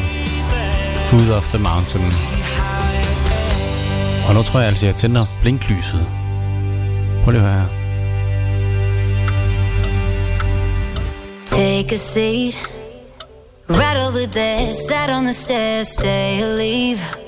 Food 1.06 1.30
of 1.30 1.48
the 1.48 1.58
Mountain. 1.58 2.04
Og 4.28 4.34
nu 4.34 4.42
tror 4.42 4.60
jeg 4.60 4.68
altså, 4.68 4.86
jeg 4.86 4.96
tænder 4.96 5.26
blinklyset. 5.42 6.06
Prøv 7.24 7.30
lige 7.30 7.42
at 7.42 7.48
høre 7.48 7.60
her. 7.60 7.68
Take 11.46 11.92
a 11.92 11.96
seat 11.96 12.56
Right 13.70 13.98
over 14.06 14.26
there 14.32 14.72
Sat 14.88 15.10
on 15.16 15.24
the 15.24 15.32
stairs 15.32 15.86
Stay 15.86 16.42
or 16.42 16.56
leave 16.58 17.27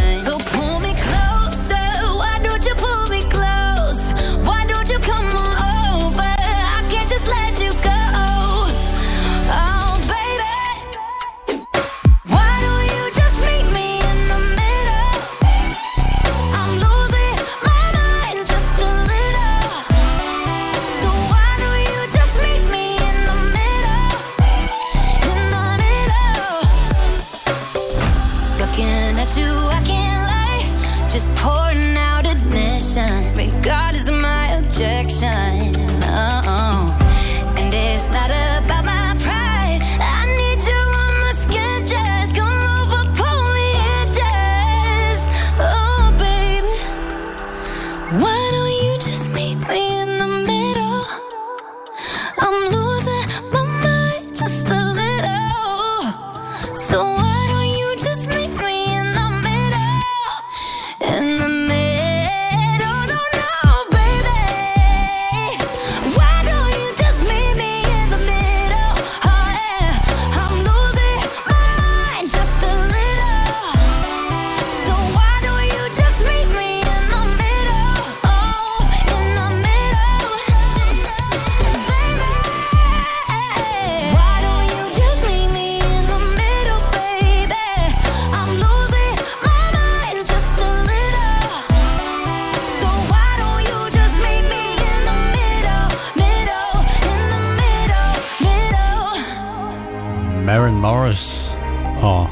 Morris 100.81 101.57
og 102.01 102.29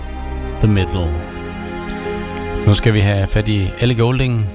The 0.59 0.67
Middle. 0.67 1.07
Nu 2.67 2.73
skal 2.73 2.93
vi 2.93 2.99
have 2.99 3.27
fat 3.27 3.47
i 3.47 3.69
Elle 3.79 3.95
Golding 3.95 4.47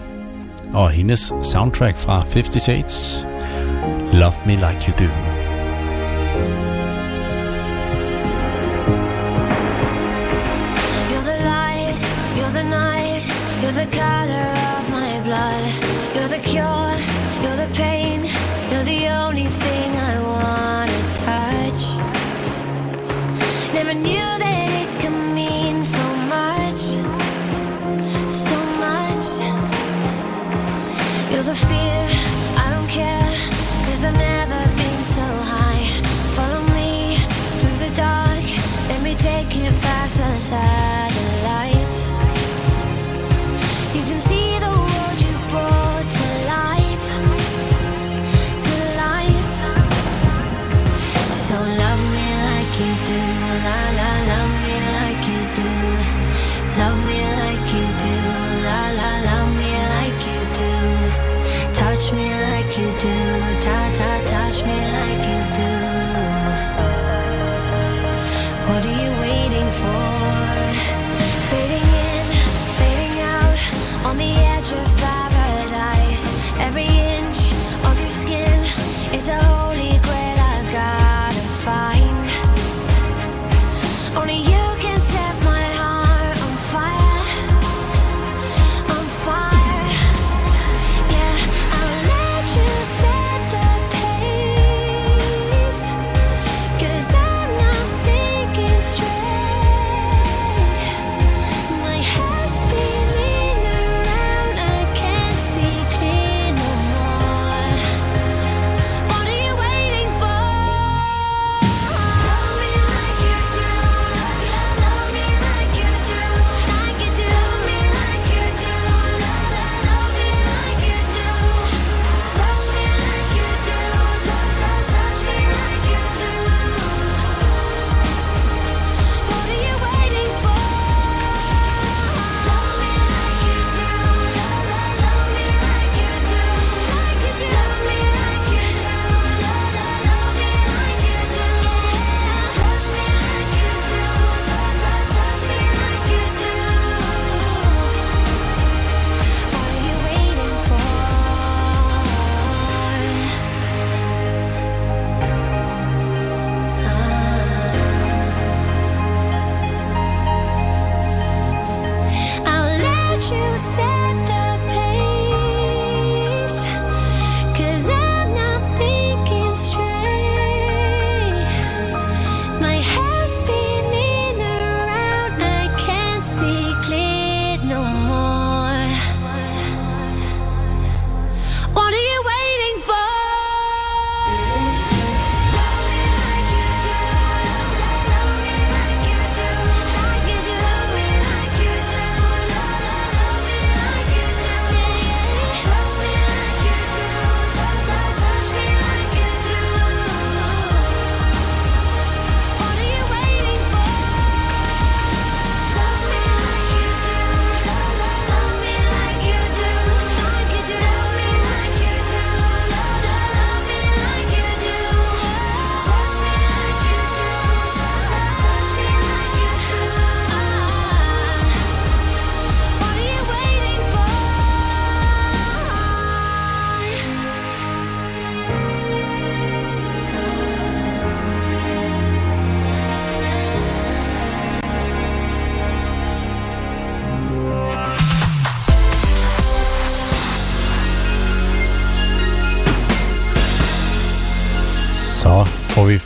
og 0.72 0.90
hendes 0.90 1.32
soundtrack 1.42 1.96
fra 1.96 2.20
50 2.34 2.62
Shades. 2.62 3.26
Love 4.12 4.34
Me 4.46 4.52
Like 4.52 4.84
You 4.88 5.06
Do. 5.06 5.33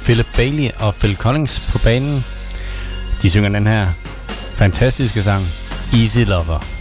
Philip 0.08 0.26
Bailey 0.36 0.70
og 0.80 0.94
Phil 0.94 1.16
Collins 1.16 1.60
på 1.72 1.78
banen. 1.78 2.24
De 3.22 3.30
synger 3.30 3.48
den 3.48 3.66
her 3.66 3.88
fantastiske 4.54 5.22
sang, 5.22 5.44
Easy 5.92 6.18
Lover. 6.18 6.77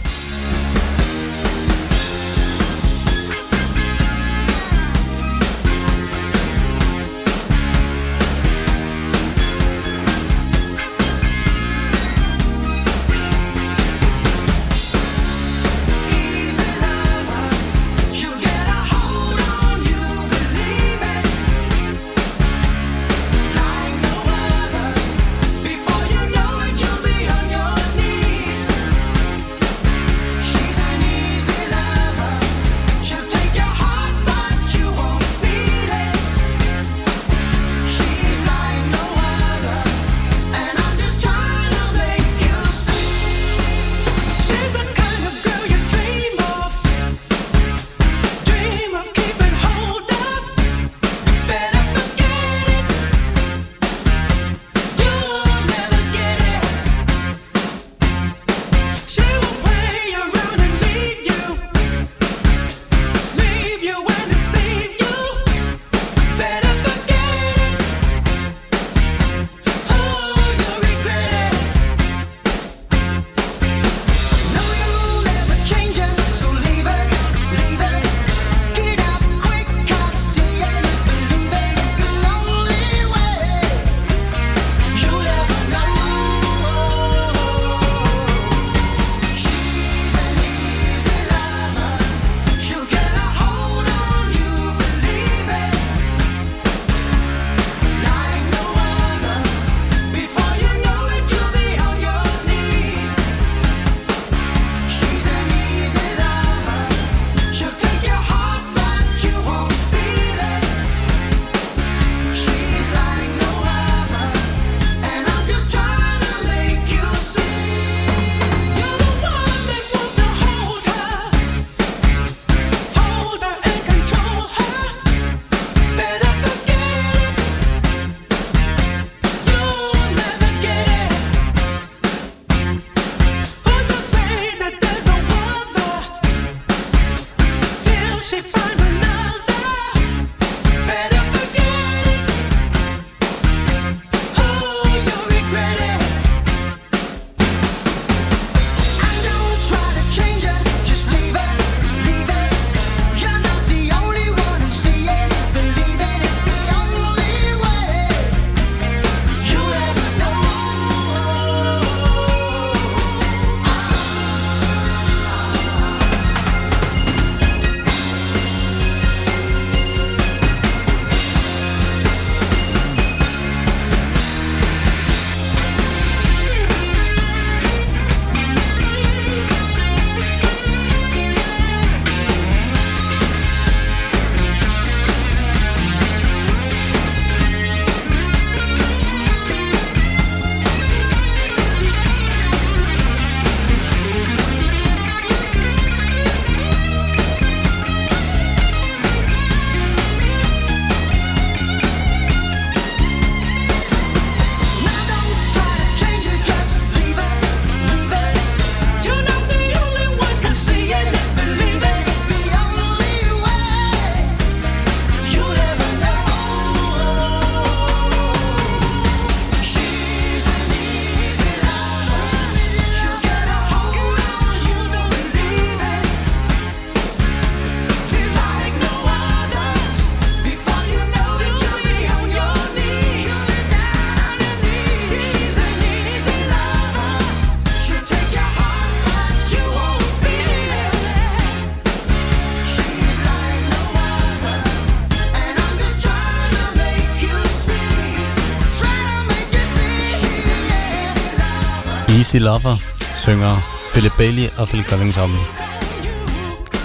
Easy 252.28 252.36
Lover 252.36 252.76
synger 253.16 253.56
Philip 253.92 254.12
Bailey 254.18 254.48
og 254.58 254.68
Phil 254.68 254.84
Collins 254.84 255.14
sammen. 255.14 255.38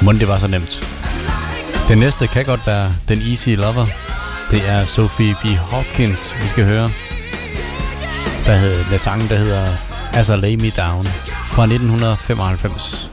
Må 0.02 0.11
det 0.11 0.28
var 0.28 0.38
så 0.38 0.48
nemt. 0.48 0.84
Den 1.88 1.98
næste 1.98 2.28
kan 2.28 2.45
godt 2.45 2.68
være 2.68 2.94
den 3.07 3.20
Easy 3.22 3.49
Lover. 3.49 3.86
Det 4.52 4.70
er 4.70 4.86
Sophie 4.86 5.36
B. 5.41 5.45
Hopkins, 5.45 6.44
vi 6.44 6.48
skal 6.48 6.65
høre. 6.65 6.90
Der 8.45 8.56
hedder, 8.56 8.84
der 8.91 8.98
sangen, 8.98 9.30
der 9.30 9.38
hedder 9.38 9.68
As 10.14 10.30
I 10.30 10.32
Lay 10.32 10.56
Me 10.56 10.70
Down 10.70 11.03
fra 11.48 11.64
1995. 11.64 13.12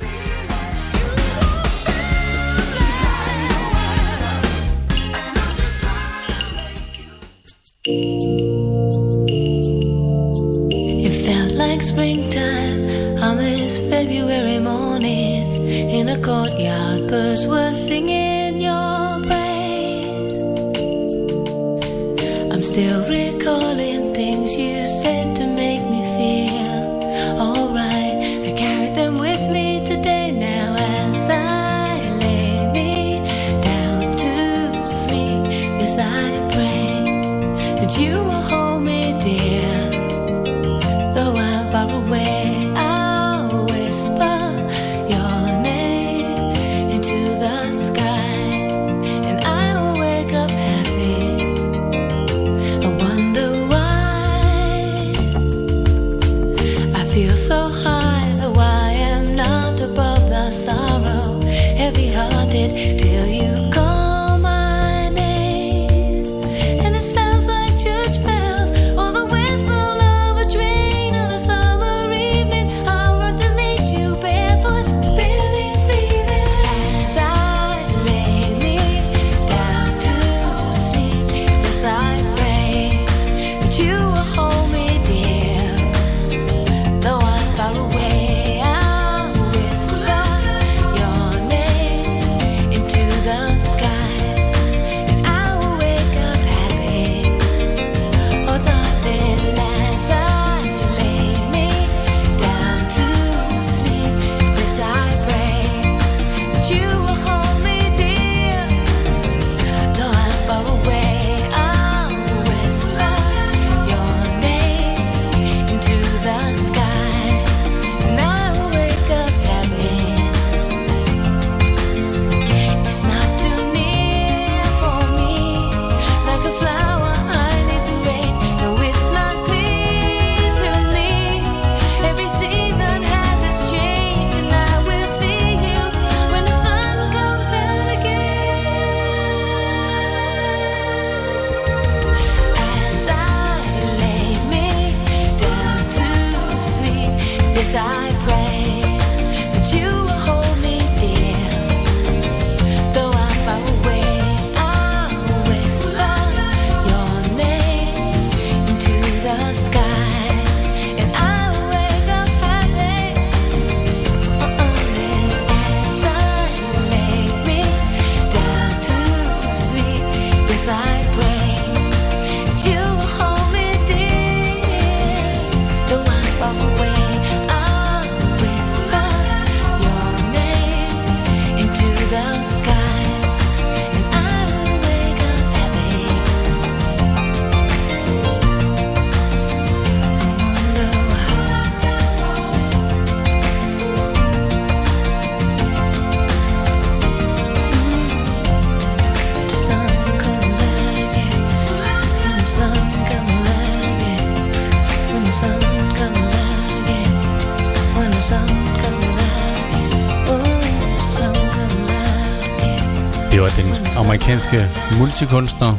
multikunstner 215.00 215.76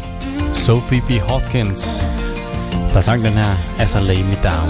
Sophie 0.54 1.02
B. 1.02 1.12
Hopkins, 1.30 2.02
der 2.94 3.02
sang 3.02 3.24
den 3.24 3.34
her 3.34 3.56
As 3.80 3.96
I 3.96 3.98
Lay 3.98 4.22
Me 4.22 4.38
Down. 4.44 4.70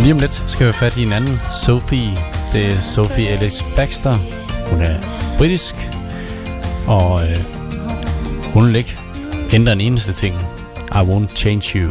Lige 0.00 0.12
om 0.12 0.18
lidt 0.18 0.44
skal 0.46 0.66
vi 0.66 0.72
fat 0.72 0.96
i 0.96 1.02
en 1.02 1.12
anden 1.12 1.40
Sophie. 1.64 2.16
Det 2.52 2.72
er 2.72 2.80
Sophie 2.80 3.28
Ellis 3.28 3.64
Baxter. 3.76 4.18
Hun 4.70 4.80
er 4.82 5.00
britisk, 5.38 5.74
og 6.86 7.22
øh, 7.22 7.36
hun 8.52 8.66
vil 8.66 8.76
ikke 8.76 8.98
ændre 9.52 9.72
en 9.72 9.80
eneste 9.80 10.12
ting. 10.12 10.34
I 10.92 10.98
won't 10.98 11.36
change 11.36 11.78
you. 11.78 11.90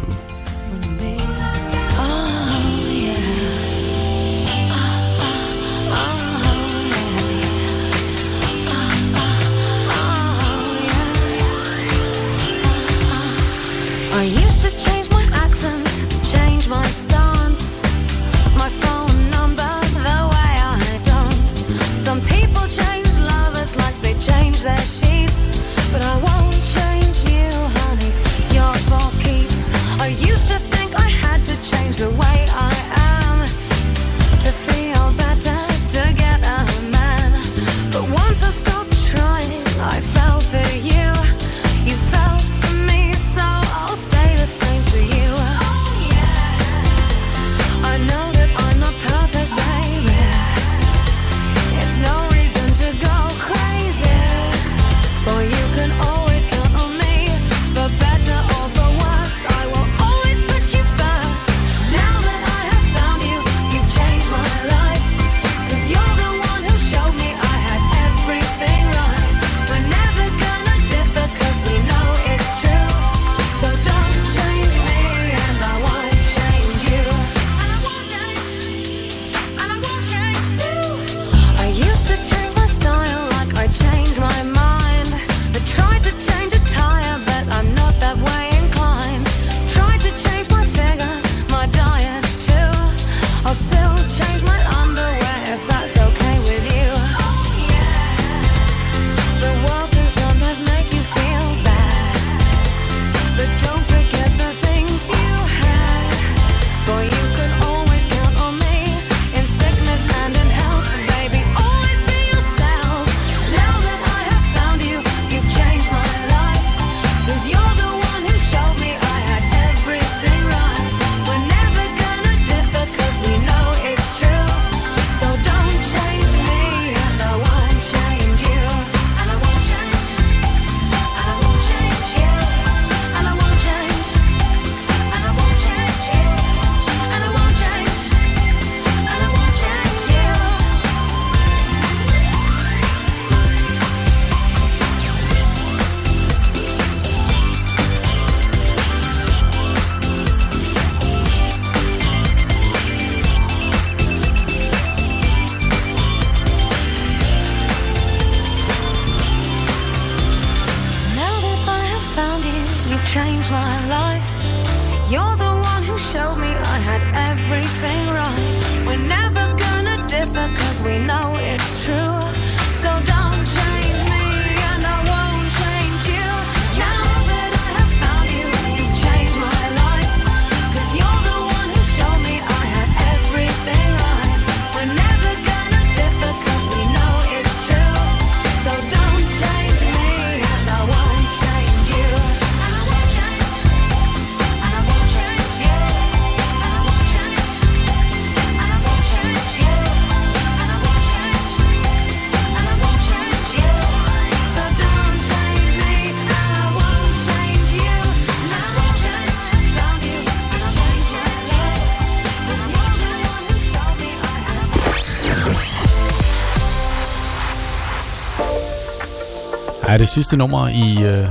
det 220.04 220.10
sidste 220.10 220.36
nummer 220.36 220.68
i 220.68 221.02
øh, 221.02 221.28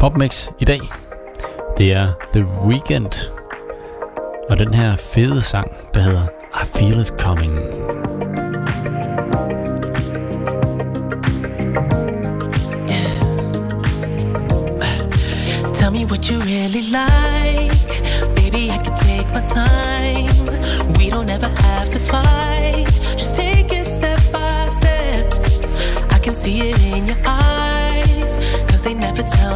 PopMix 0.00 0.48
i 0.58 0.64
dag. 0.64 0.80
Det 1.78 1.92
er 1.92 2.12
The 2.32 2.46
Weeknd 2.66 3.30
og 4.48 4.58
den 4.58 4.74
her 4.74 4.96
fede 4.96 5.42
sang, 5.42 5.76
der 5.94 6.00
hedder 6.00 6.26
I 6.54 6.66
Feel 6.66 7.00
It 7.00 7.06
Coming. 7.20 7.57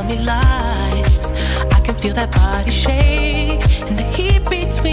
tell 0.02 0.16
me 0.16 0.24
lies. 0.24 1.32
I 1.72 1.80
can 1.84 1.94
feel 1.94 2.14
that 2.14 2.30
body 2.32 2.70
shake 2.70 3.62
and 3.88 3.98
the 3.98 4.04
heat 4.14 4.42
between. 4.48 4.91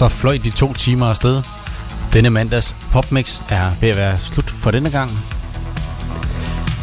så 0.00 0.08
fløj 0.08 0.38
de 0.44 0.50
to 0.50 0.72
timer 0.72 1.06
afsted. 1.06 1.42
Denne 2.12 2.30
mandags 2.30 2.74
popmix 2.92 3.40
er 3.48 3.70
ved 3.80 3.88
at 3.88 3.96
være 3.96 4.18
slut 4.18 4.50
for 4.50 4.70
denne 4.70 4.90
gang. 4.90 5.10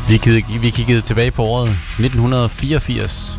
Vi 0.09 0.17
kiggede, 0.17 0.59
vi 0.59 0.69
kiggede 0.69 1.01
tilbage 1.01 1.31
på 1.31 1.43
året 1.43 1.69
1984. 1.69 3.37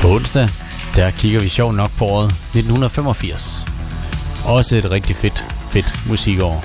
På 0.00 0.08
onsdag, 0.08 0.48
der 0.96 1.10
kigger 1.10 1.40
vi 1.40 1.48
sjov 1.48 1.72
nok 1.72 1.90
på 1.98 2.04
året 2.04 2.28
1985. 2.28 3.64
Også 4.46 4.76
et 4.76 4.90
rigtig 4.90 5.16
fedt, 5.16 5.44
fedt 5.70 6.08
musikår. 6.08 6.64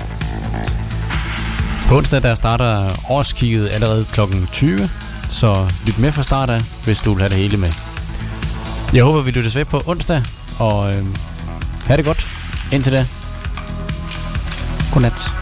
På 1.88 1.96
onsdag, 1.96 2.22
der 2.22 2.34
starter 2.34 2.90
årskigget 3.10 3.68
allerede 3.68 4.06
kl. 4.12 4.20
20, 4.52 4.90
så 5.28 5.70
lyt 5.86 5.98
med 5.98 6.12
fra 6.12 6.22
start 6.22 6.50
af, 6.50 6.62
hvis 6.84 7.00
du 7.00 7.14
vil 7.14 7.20
have 7.20 7.30
det 7.30 7.38
hele 7.38 7.56
med. 7.56 7.72
Jeg 8.92 9.04
håber, 9.04 9.22
vi 9.22 9.30
lyttes 9.30 9.54
ved 9.54 9.64
på 9.64 9.82
onsdag, 9.86 10.22
og 10.58 10.96
øh, 10.96 11.04
Ha' 11.88 11.96
det 11.96 12.04
godt. 12.04 12.26
Indtil 12.72 12.92
da. 12.92 13.06
Godnat. 14.92 15.37